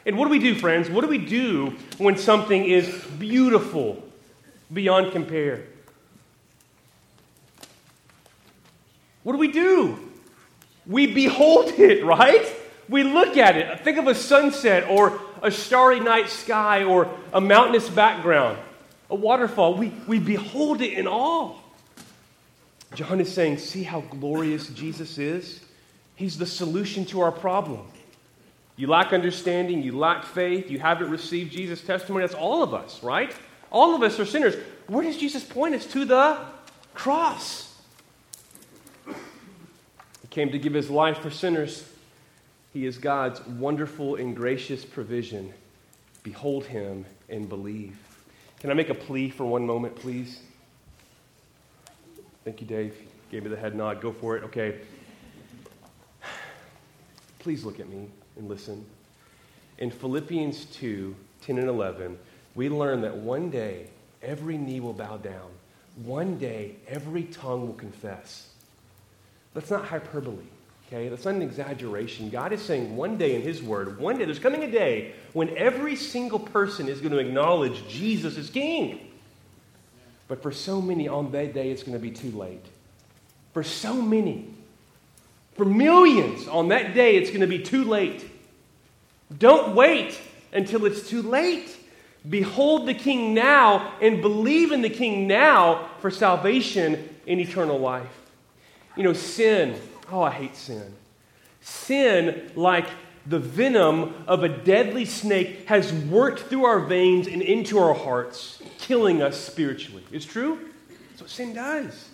And 0.06 0.18
what 0.18 0.26
do 0.26 0.32
we 0.32 0.40
do, 0.40 0.56
friends? 0.56 0.90
What 0.90 1.02
do 1.02 1.08
we 1.08 1.18
do 1.18 1.76
when 1.98 2.18
something 2.18 2.66
is 2.66 2.90
beautiful 3.20 4.04
beyond 4.72 5.12
compare? 5.12 5.66
What 9.30 9.34
do 9.34 9.40
we 9.42 9.52
do? 9.52 9.96
We 10.88 11.06
behold 11.06 11.68
it, 11.78 12.04
right? 12.18 12.52
We 12.90 13.04
look 13.04 13.38
at 13.38 13.56
it. 13.58 13.82
Think 13.82 14.00
of 14.00 14.08
a 14.08 14.16
sunset 14.16 14.90
or 14.90 15.22
a 15.44 15.52
starry 15.52 16.00
night 16.00 16.30
sky 16.30 16.84
or 16.84 17.16
a 17.32 17.40
mountainous 17.40 17.88
background, 17.88 18.58
a 19.08 19.14
waterfall. 19.14 19.76
We, 19.76 19.94
we 20.08 20.18
behold 20.18 20.82
it 20.82 20.94
in 20.94 21.08
awe. 21.08 21.56
John 22.96 23.22
is 23.22 23.32
saying, 23.32 23.60
See 23.60 23.84
how 23.84 24.02
glorious 24.02 24.68
Jesus 24.70 25.20
is? 25.20 25.64
He's 26.16 26.40
the 26.40 26.48
solution 26.48 27.06
to 27.06 27.22
our 27.22 27.32
problem. 27.32 27.86
You 28.78 28.88
lack 28.88 29.14
understanding, 29.14 29.84
you 29.84 29.96
lack 29.96 30.26
faith, 30.26 30.72
you 30.72 30.80
haven't 30.80 31.12
received 31.12 31.52
Jesus' 31.52 31.82
testimony. 31.82 32.24
That's 32.24 32.34
all 32.34 32.64
of 32.64 32.74
us, 32.74 33.04
right? 33.04 33.32
All 33.72 33.94
of 33.94 34.02
us 34.02 34.20
are 34.20 34.26
sinners. 34.26 34.56
Where 34.88 35.04
does 35.04 35.18
Jesus 35.18 35.44
point 35.44 35.76
us? 35.76 35.86
To 35.86 36.04
the 36.04 36.40
cross. 36.96 37.69
Came 40.30 40.52
to 40.52 40.60
give 40.60 40.74
his 40.74 40.90
life 40.90 41.20
for 41.20 41.32
sinners. 41.32 41.88
He 42.72 42.86
is 42.86 42.98
God's 42.98 43.46
wonderful 43.46 44.16
and 44.16 44.36
gracious 44.36 44.86
provision. 44.86 45.54
Behold 46.22 46.66
him 46.66 47.06
and 47.30 47.50
believe. 47.50 47.98
Can 48.60 48.70
I 48.70 48.74
make 48.74 48.90
a 48.90 48.94
plea 48.94 49.30
for 49.30 49.46
one 49.46 49.66
moment, 49.66 49.96
please? 49.96 50.42
Thank 52.44 52.62
you, 52.62 52.68
Dave. 52.68 52.96
Gave 53.32 53.44
me 53.44 53.50
the 53.50 53.58
head 53.58 53.76
nod. 53.76 54.02
Go 54.02 54.12
for 54.12 54.38
it. 54.38 54.44
Okay. 54.44 54.80
Please 57.40 57.64
look 57.64 57.80
at 57.80 57.90
me 57.90 58.08
and 58.38 58.50
listen. 58.50 58.86
In 59.78 59.92
Philippians 59.92 60.66
2 60.66 61.16
10 61.42 61.58
and 61.58 61.70
11, 61.70 62.18
we 62.56 62.68
learn 62.70 63.02
that 63.02 63.16
one 63.16 63.50
day 63.50 63.88
every 64.22 64.58
knee 64.58 64.80
will 64.80 64.94
bow 64.94 65.18
down. 65.18 65.50
One 66.04 66.38
day 66.38 66.76
every 66.88 67.24
tongue 67.24 67.68
will 67.68 67.76
confess. 67.76 68.50
That's 69.54 69.72
not 69.72 69.86
hyperbole, 69.86 70.46
okay? 70.88 71.10
That's 71.10 71.26
not 71.26 71.36
an 71.36 71.42
exaggeration. 71.42 72.30
God 72.30 72.54
is 72.54 72.62
saying 72.62 72.96
one 72.96 73.18
day 73.18 73.36
in 73.36 73.42
His 73.42 73.64
Word, 73.64 74.00
one 74.00 74.18
day, 74.18 74.26
there's 74.26 74.40
coming 74.40 74.64
a 74.64 74.72
day 74.72 75.14
when 75.34 75.56
every 75.58 75.96
single 75.96 76.40
person 76.40 76.88
is 76.88 77.00
going 77.00 77.12
to 77.12 77.20
acknowledge 77.20 77.88
Jesus 77.88 78.38
as 78.38 78.50
King. 78.50 79.00
But 80.28 80.44
for 80.44 80.52
so 80.52 80.82
many 80.82 81.08
on 81.08 81.32
that 81.32 81.54
day, 81.54 81.72
it's 81.72 81.82
going 81.82 81.98
to 81.98 82.00
be 82.00 82.12
too 82.12 82.32
late. 82.32 82.64
For 83.54 83.64
so 83.64 83.96
many, 83.96 84.48
for 85.56 85.66
millions 85.66 86.48
on 86.48 86.68
that 86.68 86.94
day, 86.94 87.18
it's 87.18 87.30
going 87.30 87.42
to 87.42 87.48
be 87.48 87.60
too 87.60 87.84
late. 87.84 88.24
Don't 89.38 89.76
wait 89.76 90.20
until 90.54 90.86
it's 90.86 91.10
too 91.10 91.24
late. 91.24 91.76
Behold 92.30 92.88
the 92.88 92.94
King 92.94 93.34
now 93.34 93.94
and 94.02 94.22
believe 94.22 94.72
in 94.72 94.82
the 94.82 94.90
King 94.90 95.28
now 95.28 95.90
for 96.00 96.12
salvation 96.12 97.10
in 97.26 97.40
eternal 97.40 97.80
life. 97.80 98.08
You 99.00 99.06
know, 99.06 99.14
sin, 99.14 99.80
oh, 100.12 100.22
I 100.24 100.32
hate 100.32 100.58
sin. 100.58 100.94
Sin, 101.62 102.52
like 102.58 102.86
the 103.26 103.40
venom 103.40 104.14
of 104.28 104.44
a 104.44 104.50
deadly 104.50 105.06
snake, 105.06 105.70
has 105.70 105.94
worked 105.94 106.50
through 106.50 106.66
our 106.66 106.82
veins 106.82 107.26
and 107.26 107.42
into 107.42 107.80
our 107.80 107.94
hearts 107.94 108.62
killing 108.78 109.22
us 109.22 109.40
spiritually. 109.40 110.04
It's 110.12 110.26
true. 110.26 110.60
That's 111.12 111.22
what 111.22 111.30
sin 111.30 111.54
does. 111.54 112.10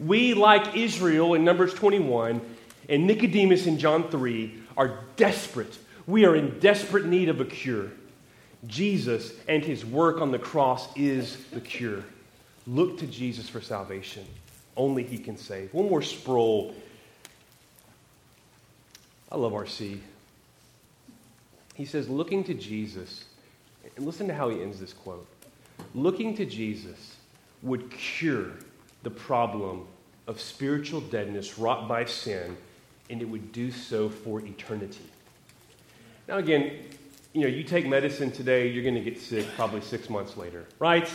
We, 0.00 0.32
like 0.32 0.74
Israel 0.74 1.34
in 1.34 1.44
Numbers 1.44 1.74
21 1.74 2.40
and 2.88 3.06
Nicodemus 3.06 3.66
in 3.66 3.78
John 3.78 4.08
3, 4.08 4.62
are 4.78 5.00
desperate. 5.16 5.78
We 6.06 6.24
are 6.24 6.34
in 6.34 6.58
desperate 6.58 7.04
need 7.04 7.28
of 7.28 7.42
a 7.42 7.44
cure. 7.44 7.90
Jesus 8.66 9.34
and 9.46 9.62
his 9.62 9.84
work 9.84 10.22
on 10.22 10.32
the 10.32 10.38
cross 10.38 10.88
is 10.96 11.36
the 11.52 11.60
cure. 11.60 12.02
Look 12.66 12.96
to 13.00 13.06
Jesus 13.06 13.46
for 13.46 13.60
salvation. 13.60 14.24
Only 14.78 15.02
he 15.02 15.18
can 15.18 15.36
save. 15.36 15.74
One 15.74 15.90
more 15.90 16.00
Sproul. 16.00 16.74
I 19.30 19.36
love 19.36 19.52
R.C. 19.52 20.00
He 21.74 21.84
says, 21.84 22.08
looking 22.08 22.44
to 22.44 22.54
Jesus, 22.54 23.24
and 23.96 24.06
listen 24.06 24.26
to 24.28 24.34
how 24.34 24.48
he 24.48 24.62
ends 24.62 24.80
this 24.80 24.92
quote 24.92 25.26
looking 25.94 26.34
to 26.36 26.44
Jesus 26.44 27.16
would 27.62 27.90
cure 27.90 28.50
the 29.02 29.10
problem 29.10 29.86
of 30.26 30.40
spiritual 30.40 31.00
deadness 31.00 31.58
wrought 31.58 31.88
by 31.88 32.04
sin, 32.04 32.56
and 33.10 33.22
it 33.22 33.24
would 33.24 33.52
do 33.52 33.70
so 33.70 34.08
for 34.08 34.40
eternity. 34.40 35.04
Now, 36.26 36.38
again, 36.38 36.72
you 37.32 37.42
know, 37.42 37.46
you 37.46 37.62
take 37.62 37.86
medicine 37.86 38.30
today, 38.30 38.68
you're 38.68 38.82
going 38.82 38.94
to 38.94 39.00
get 39.00 39.20
sick 39.20 39.46
probably 39.56 39.80
six 39.80 40.10
months 40.10 40.36
later, 40.36 40.66
right? 40.78 41.10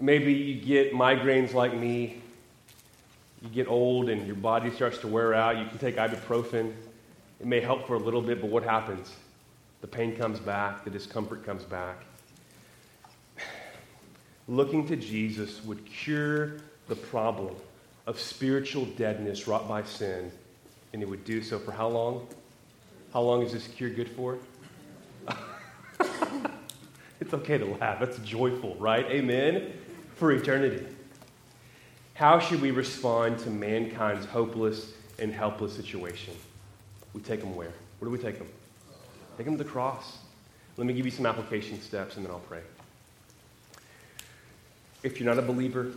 Maybe 0.00 0.32
you 0.32 0.60
get 0.60 0.92
migraines 0.92 1.54
like 1.54 1.74
me. 1.74 2.22
You 3.42 3.48
get 3.48 3.68
old 3.68 4.08
and 4.08 4.26
your 4.26 4.36
body 4.36 4.70
starts 4.70 4.98
to 4.98 5.08
wear 5.08 5.34
out. 5.34 5.58
You 5.58 5.66
can 5.66 5.78
take 5.78 5.96
ibuprofen. 5.96 6.72
It 7.40 7.46
may 7.46 7.60
help 7.60 7.86
for 7.86 7.94
a 7.94 7.98
little 7.98 8.22
bit, 8.22 8.40
but 8.40 8.50
what 8.50 8.62
happens? 8.62 9.12
The 9.80 9.86
pain 9.86 10.16
comes 10.16 10.40
back, 10.40 10.84
the 10.84 10.90
discomfort 10.90 11.44
comes 11.44 11.62
back 11.64 12.04
looking 14.48 14.86
to 14.88 14.96
Jesus 14.96 15.64
would 15.64 15.84
cure 15.86 16.56
the 16.88 16.96
problem 16.96 17.54
of 18.06 18.18
spiritual 18.18 18.86
deadness 18.96 19.46
wrought 19.46 19.68
by 19.68 19.82
sin, 19.82 20.32
and 20.92 21.02
it 21.02 21.08
would 21.08 21.24
do 21.24 21.42
so 21.42 21.58
for 21.58 21.72
how 21.72 21.88
long? 21.88 22.26
How 23.12 23.20
long 23.20 23.42
is 23.42 23.52
this 23.52 23.68
cure 23.68 23.90
good 23.90 24.08
for? 24.08 24.38
it's 27.20 27.34
okay 27.34 27.58
to 27.58 27.66
laugh. 27.66 28.00
That's 28.00 28.18
joyful, 28.18 28.76
right? 28.76 29.06
Amen? 29.06 29.72
For 30.18 30.32
eternity. 30.32 30.84
How 32.14 32.40
should 32.40 32.60
we 32.60 32.72
respond 32.72 33.38
to 33.40 33.50
mankind's 33.50 34.26
hopeless 34.26 34.92
and 35.20 35.32
helpless 35.32 35.76
situation? 35.76 36.34
We 37.14 37.20
take 37.20 37.38
them 37.38 37.54
where? 37.54 37.70
Where 38.00 38.08
do 38.08 38.10
we 38.10 38.18
take 38.18 38.38
them? 38.38 38.48
Take 39.36 39.46
them 39.46 39.56
to 39.56 39.62
the 39.62 39.70
cross. 39.70 40.18
Let 40.76 40.88
me 40.88 40.92
give 40.92 41.04
you 41.04 41.12
some 41.12 41.24
application 41.24 41.80
steps 41.80 42.16
and 42.16 42.24
then 42.24 42.32
I'll 42.32 42.40
pray. 42.40 42.62
If 45.04 45.20
you're 45.20 45.32
not 45.32 45.38
a 45.38 45.46
believer, 45.46 45.92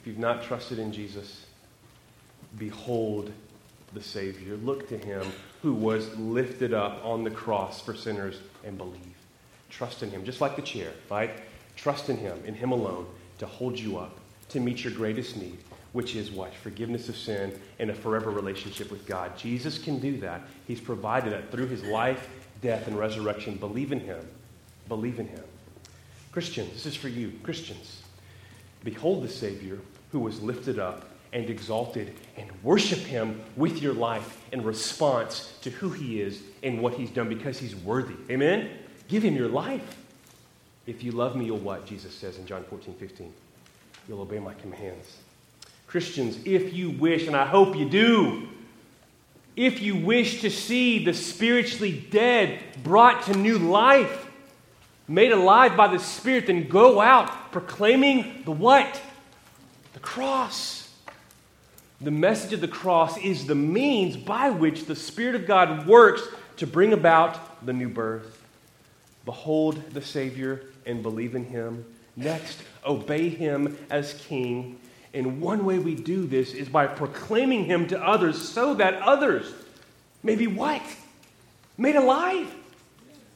if 0.00 0.06
you've 0.06 0.18
not 0.18 0.42
trusted 0.42 0.78
in 0.78 0.90
Jesus, 0.90 1.44
behold 2.56 3.30
the 3.92 4.02
Savior. 4.02 4.56
Look 4.56 4.88
to 4.88 4.96
him 4.96 5.26
who 5.60 5.74
was 5.74 6.16
lifted 6.16 6.72
up 6.72 7.04
on 7.04 7.24
the 7.24 7.30
cross 7.30 7.82
for 7.82 7.94
sinners 7.94 8.40
and 8.64 8.78
believe. 8.78 9.16
Trust 9.68 10.02
in 10.02 10.10
him, 10.10 10.24
just 10.24 10.40
like 10.40 10.56
the 10.56 10.62
chair, 10.62 10.92
right? 11.10 11.32
Trust 11.80 12.08
in 12.08 12.16
him, 12.16 12.42
in 12.44 12.54
him 12.54 12.72
alone, 12.72 13.06
to 13.38 13.46
hold 13.46 13.78
you 13.78 13.98
up, 13.98 14.18
to 14.50 14.60
meet 14.60 14.84
your 14.84 14.92
greatest 14.92 15.36
need, 15.36 15.58
which 15.92 16.14
is 16.14 16.30
what? 16.30 16.54
Forgiveness 16.54 17.08
of 17.08 17.16
sin 17.16 17.58
and 17.78 17.90
a 17.90 17.94
forever 17.94 18.30
relationship 18.30 18.90
with 18.90 19.06
God. 19.06 19.36
Jesus 19.36 19.78
can 19.78 19.98
do 19.98 20.18
that. 20.18 20.42
He's 20.66 20.80
provided 20.80 21.32
that 21.32 21.50
through 21.50 21.68
his 21.68 21.82
life, 21.84 22.28
death, 22.60 22.86
and 22.86 22.98
resurrection. 22.98 23.56
Believe 23.56 23.92
in 23.92 24.00
him. 24.00 24.20
Believe 24.88 25.18
in 25.18 25.28
him. 25.28 25.44
Christians, 26.32 26.72
this 26.72 26.86
is 26.86 26.96
for 26.96 27.08
you, 27.08 27.32
Christians. 27.42 28.02
Behold 28.84 29.22
the 29.22 29.28
Savior 29.28 29.78
who 30.12 30.20
was 30.20 30.40
lifted 30.42 30.78
up 30.78 31.06
and 31.32 31.48
exalted, 31.48 32.12
and 32.36 32.50
worship 32.62 32.98
him 32.98 33.40
with 33.56 33.80
your 33.80 33.94
life 33.94 34.44
in 34.50 34.64
response 34.64 35.56
to 35.62 35.70
who 35.70 35.90
he 35.90 36.20
is 36.20 36.42
and 36.62 36.82
what 36.82 36.94
he's 36.94 37.10
done 37.10 37.28
because 37.28 37.58
he's 37.58 37.76
worthy. 37.76 38.16
Amen? 38.28 38.68
Give 39.06 39.22
him 39.22 39.36
your 39.36 39.48
life. 39.48 39.96
If 40.90 41.04
you 41.04 41.12
love 41.12 41.36
me, 41.36 41.44
you'll 41.44 41.58
what? 41.58 41.86
Jesus 41.86 42.12
says 42.12 42.36
in 42.38 42.46
John 42.46 42.64
14, 42.64 42.94
15. 42.94 43.32
You'll 44.08 44.22
obey 44.22 44.40
my 44.40 44.54
commands. 44.54 45.18
Christians, 45.86 46.36
if 46.44 46.74
you 46.74 46.90
wish, 46.90 47.28
and 47.28 47.36
I 47.36 47.46
hope 47.46 47.76
you 47.76 47.88
do, 47.88 48.48
if 49.54 49.80
you 49.80 49.94
wish 49.94 50.40
to 50.40 50.50
see 50.50 51.04
the 51.04 51.14
spiritually 51.14 51.92
dead 52.10 52.58
brought 52.82 53.22
to 53.26 53.34
new 53.34 53.56
life, 53.56 54.26
made 55.06 55.30
alive 55.30 55.76
by 55.76 55.86
the 55.86 56.00
Spirit, 56.00 56.48
then 56.48 56.66
go 56.66 57.00
out 57.00 57.52
proclaiming 57.52 58.42
the 58.44 58.50
what? 58.50 59.00
The 59.92 60.00
cross. 60.00 60.92
The 62.00 62.10
message 62.10 62.52
of 62.52 62.60
the 62.60 62.66
cross 62.66 63.16
is 63.16 63.46
the 63.46 63.54
means 63.54 64.16
by 64.16 64.50
which 64.50 64.86
the 64.86 64.96
Spirit 64.96 65.36
of 65.36 65.46
God 65.46 65.86
works 65.86 66.22
to 66.56 66.66
bring 66.66 66.92
about 66.92 67.64
the 67.64 67.72
new 67.72 67.88
birth. 67.88 68.42
Behold 69.24 69.80
the 69.92 70.02
Savior 70.02 70.64
and 70.86 71.02
believe 71.02 71.34
in 71.34 71.44
Him. 71.44 71.84
Next, 72.16 72.62
obey 72.84 73.28
Him 73.28 73.78
as 73.90 74.14
King. 74.26 74.78
And 75.12 75.40
one 75.40 75.64
way 75.64 75.78
we 75.78 75.94
do 75.94 76.26
this 76.26 76.54
is 76.54 76.68
by 76.68 76.86
proclaiming 76.86 77.64
Him 77.64 77.88
to 77.88 78.02
others 78.02 78.40
so 78.40 78.74
that 78.74 78.94
others 79.02 79.52
may 80.22 80.36
be 80.36 80.46
what? 80.46 80.82
Made 81.78 81.96
alive 81.96 82.52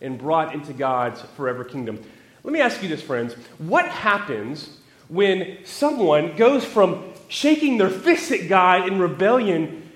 and 0.01 0.19
brought 0.19 0.55
into 0.55 0.73
God's 0.73 1.21
forever 1.37 1.65
kingdom. 1.65 2.03
Let 2.43 2.53
me 2.53 2.61
ask 2.61 2.83
you 2.83 2.89
this, 2.89 3.03
friends. 3.03 3.35
What 3.59 3.87
happens 3.89 4.79
when 5.09 5.59
someone 5.65 6.37
goes 6.37 6.65
from 6.65 7.05
shaking 7.29 7.79
their 7.79 7.91
fists 7.91 8.31
at 8.31 8.49
God 8.49 8.87
in 8.87 8.99
rebellion 8.99 9.91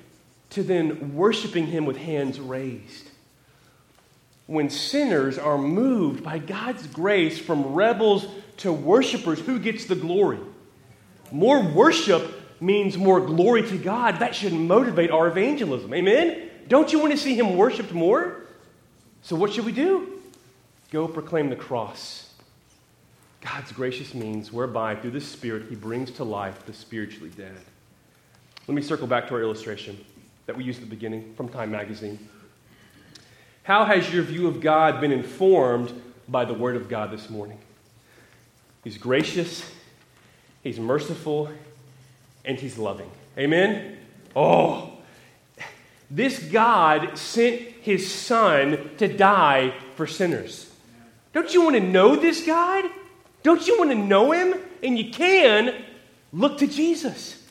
to 0.50 0.62
then 0.62 1.14
worshiping 1.14 1.66
Him 1.66 1.84
with 1.84 1.98
hands 1.98 2.40
raised? 2.40 3.07
When 4.48 4.70
sinners 4.70 5.36
are 5.36 5.58
moved 5.58 6.24
by 6.24 6.38
God's 6.38 6.86
grace 6.86 7.38
from 7.38 7.74
rebels 7.74 8.26
to 8.58 8.72
worshipers, 8.72 9.38
who 9.38 9.58
gets 9.58 9.84
the 9.84 9.94
glory? 9.94 10.38
More 11.30 11.62
worship 11.62 12.58
means 12.58 12.96
more 12.96 13.20
glory 13.20 13.62
to 13.68 13.76
God. 13.76 14.20
That 14.20 14.34
should 14.34 14.54
motivate 14.54 15.10
our 15.10 15.28
evangelism. 15.28 15.92
Amen? 15.92 16.48
Don't 16.66 16.90
you 16.90 16.98
want 16.98 17.12
to 17.12 17.18
see 17.18 17.34
Him 17.34 17.58
worshiped 17.58 17.92
more? 17.92 18.40
So, 19.20 19.36
what 19.36 19.52
should 19.52 19.66
we 19.66 19.72
do? 19.72 20.18
Go 20.90 21.06
proclaim 21.06 21.50
the 21.50 21.56
cross. 21.56 22.32
God's 23.42 23.70
gracious 23.72 24.14
means 24.14 24.50
whereby, 24.50 24.94
through 24.94 25.10
the 25.10 25.20
Spirit, 25.20 25.66
He 25.68 25.74
brings 25.74 26.10
to 26.12 26.24
life 26.24 26.64
the 26.64 26.72
spiritually 26.72 27.32
dead. 27.36 27.60
Let 28.66 28.74
me 28.74 28.80
circle 28.80 29.06
back 29.06 29.28
to 29.28 29.34
our 29.34 29.42
illustration 29.42 30.02
that 30.46 30.56
we 30.56 30.64
used 30.64 30.78
at 30.82 30.88
the 30.88 30.90
beginning 30.90 31.34
from 31.34 31.50
Time 31.50 31.70
Magazine. 31.70 32.18
How 33.68 33.84
has 33.84 34.10
your 34.10 34.22
view 34.22 34.46
of 34.46 34.62
God 34.62 34.98
been 34.98 35.12
informed 35.12 35.92
by 36.26 36.46
the 36.46 36.54
Word 36.54 36.74
of 36.74 36.88
God 36.88 37.10
this 37.10 37.28
morning? 37.28 37.58
He's 38.82 38.96
gracious, 38.96 39.62
He's 40.62 40.80
merciful, 40.80 41.50
and 42.46 42.58
He's 42.58 42.78
loving. 42.78 43.10
Amen? 43.36 43.98
Oh, 44.34 44.94
this 46.10 46.38
God 46.38 47.18
sent 47.18 47.60
his 47.82 48.10
son 48.10 48.90
to 48.96 49.06
die 49.06 49.74
for 49.96 50.06
sinners. 50.06 50.72
Don't 51.34 51.52
you 51.52 51.60
want 51.62 51.76
to 51.76 51.82
know 51.82 52.16
this 52.16 52.46
God? 52.46 52.86
Don't 53.42 53.66
you 53.66 53.76
want 53.76 53.90
to 53.90 53.96
know 53.96 54.32
him? 54.32 54.54
And 54.82 54.98
you 54.98 55.10
can 55.10 55.74
look 56.32 56.56
to 56.60 56.66
Jesus. 56.66 57.46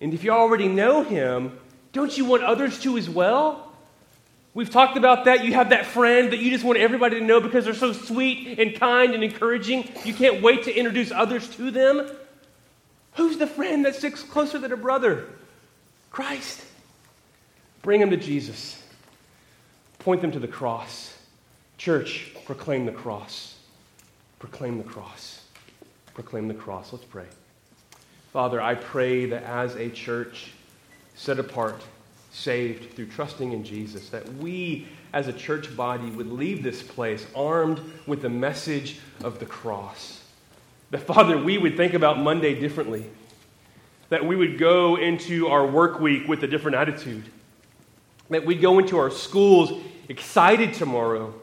And 0.00 0.14
if 0.14 0.22
you 0.22 0.30
already 0.30 0.68
know 0.68 1.02
him, 1.02 1.58
don't 1.92 2.16
you 2.16 2.24
want 2.24 2.44
others 2.44 2.78
to 2.82 2.96
as 2.96 3.10
well? 3.10 3.67
We've 4.54 4.70
talked 4.70 4.96
about 4.96 5.26
that. 5.26 5.44
You 5.44 5.52
have 5.54 5.70
that 5.70 5.86
friend 5.86 6.32
that 6.32 6.38
you 6.38 6.50
just 6.50 6.64
want 6.64 6.78
everybody 6.78 7.20
to 7.20 7.24
know 7.24 7.40
because 7.40 7.64
they're 7.64 7.74
so 7.74 7.92
sweet 7.92 8.58
and 8.58 8.74
kind 8.74 9.14
and 9.14 9.22
encouraging. 9.22 9.88
You 10.04 10.14
can't 10.14 10.42
wait 10.42 10.64
to 10.64 10.74
introduce 10.74 11.12
others 11.12 11.48
to 11.56 11.70
them. 11.70 12.10
Who's 13.14 13.38
the 13.38 13.46
friend 13.46 13.84
that 13.84 13.94
sticks 13.94 14.22
closer 14.22 14.58
than 14.58 14.72
a 14.72 14.76
brother? 14.76 15.26
Christ. 16.10 16.64
Bring 17.82 18.00
them 18.00 18.10
to 18.10 18.16
Jesus. 18.16 18.82
Point 19.98 20.22
them 20.22 20.32
to 20.32 20.38
the 20.38 20.48
cross. 20.48 21.16
Church, 21.76 22.32
proclaim 22.44 22.86
the 22.86 22.92
cross. 22.92 23.56
Proclaim 24.38 24.78
the 24.78 24.84
cross. 24.84 25.44
Proclaim 26.14 26.48
the 26.48 26.54
cross. 26.54 26.92
Let's 26.92 27.04
pray. 27.04 27.26
Father, 28.32 28.60
I 28.60 28.74
pray 28.74 29.26
that 29.26 29.42
as 29.44 29.74
a 29.76 29.88
church 29.88 30.52
set 31.14 31.38
apart, 31.38 31.80
saved 32.38 32.94
through 32.94 33.06
trusting 33.06 33.52
in 33.52 33.64
Jesus, 33.64 34.08
that 34.10 34.26
we 34.34 34.86
as 35.12 35.28
a 35.28 35.32
church 35.32 35.74
body 35.76 36.10
would 36.10 36.30
leave 36.30 36.62
this 36.62 36.82
place 36.82 37.26
armed 37.34 37.80
with 38.06 38.22
the 38.22 38.28
message 38.28 38.98
of 39.24 39.38
the 39.38 39.46
cross. 39.46 40.22
That, 40.90 41.00
Father, 41.00 41.36
we 41.36 41.58
would 41.58 41.76
think 41.76 41.94
about 41.94 42.18
Monday 42.18 42.58
differently. 42.58 43.10
That 44.08 44.24
we 44.24 44.36
would 44.36 44.58
go 44.58 44.96
into 44.96 45.48
our 45.48 45.66
work 45.66 46.00
week 46.00 46.28
with 46.28 46.42
a 46.44 46.46
different 46.46 46.76
attitude 46.76 47.24
that 48.30 48.44
we'd 48.44 48.60
go 48.60 48.78
into 48.78 48.98
our 48.98 49.10
schools 49.10 49.82
excited 50.08 50.74
tomorrow. 50.74 51.34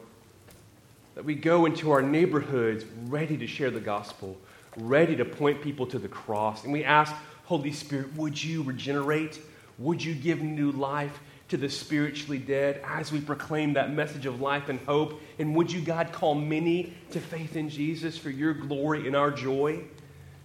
That 1.14 1.24
we 1.24 1.34
go 1.34 1.66
into 1.66 1.90
our 1.90 2.02
neighborhoods 2.02 2.84
ready 3.06 3.36
to 3.38 3.46
share 3.46 3.70
the 3.70 3.80
gospel, 3.80 4.36
ready 4.76 5.16
to 5.16 5.24
point 5.24 5.62
people 5.62 5.86
to 5.86 5.98
the 5.98 6.08
cross. 6.08 6.64
And 6.64 6.72
we 6.72 6.84
ask, 6.84 7.12
Holy 7.46 7.72
Spirit, 7.72 8.14
would 8.16 8.42
you 8.42 8.62
regenerate? 8.62 9.40
Would 9.78 10.02
you 10.02 10.14
give 10.14 10.40
new 10.40 10.72
life 10.72 11.18
to 11.48 11.56
the 11.56 11.68
spiritually 11.68 12.38
dead 12.38 12.82
as 12.84 13.12
we 13.12 13.20
proclaim 13.20 13.74
that 13.74 13.92
message 13.92 14.26
of 14.26 14.40
life 14.40 14.68
and 14.68 14.80
hope? 14.80 15.20
And 15.38 15.54
would 15.54 15.70
you, 15.70 15.80
God, 15.80 16.12
call 16.12 16.34
many 16.34 16.94
to 17.10 17.20
faith 17.20 17.56
in 17.56 17.68
Jesus 17.68 18.16
for 18.18 18.30
your 18.30 18.54
glory 18.54 19.06
and 19.06 19.14
our 19.14 19.30
joy? 19.30 19.84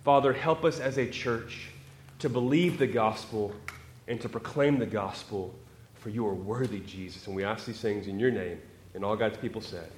Father, 0.04 0.34
help 0.34 0.66
us 0.66 0.80
as 0.80 0.98
a 0.98 1.10
church 1.10 1.70
to 2.20 2.30
believe 2.30 2.78
the 2.78 2.88
gospel 2.88 3.54
and 4.08 4.20
to 4.22 4.30
proclaim 4.30 4.78
the 4.78 4.86
gospel, 4.86 5.54
for 5.96 6.10
you 6.10 6.26
are 6.28 6.34
worthy, 6.34 6.80
Jesus. 6.82 7.28
And 7.28 7.36
we 7.36 7.44
ask 7.44 7.66
these 7.66 7.80
things 7.80 8.08
in 8.08 8.20
your 8.20 8.32
name. 8.32 8.60
And 8.94 9.06
all 9.06 9.16
God's 9.16 9.38
people 9.38 9.62
said, 9.62 9.90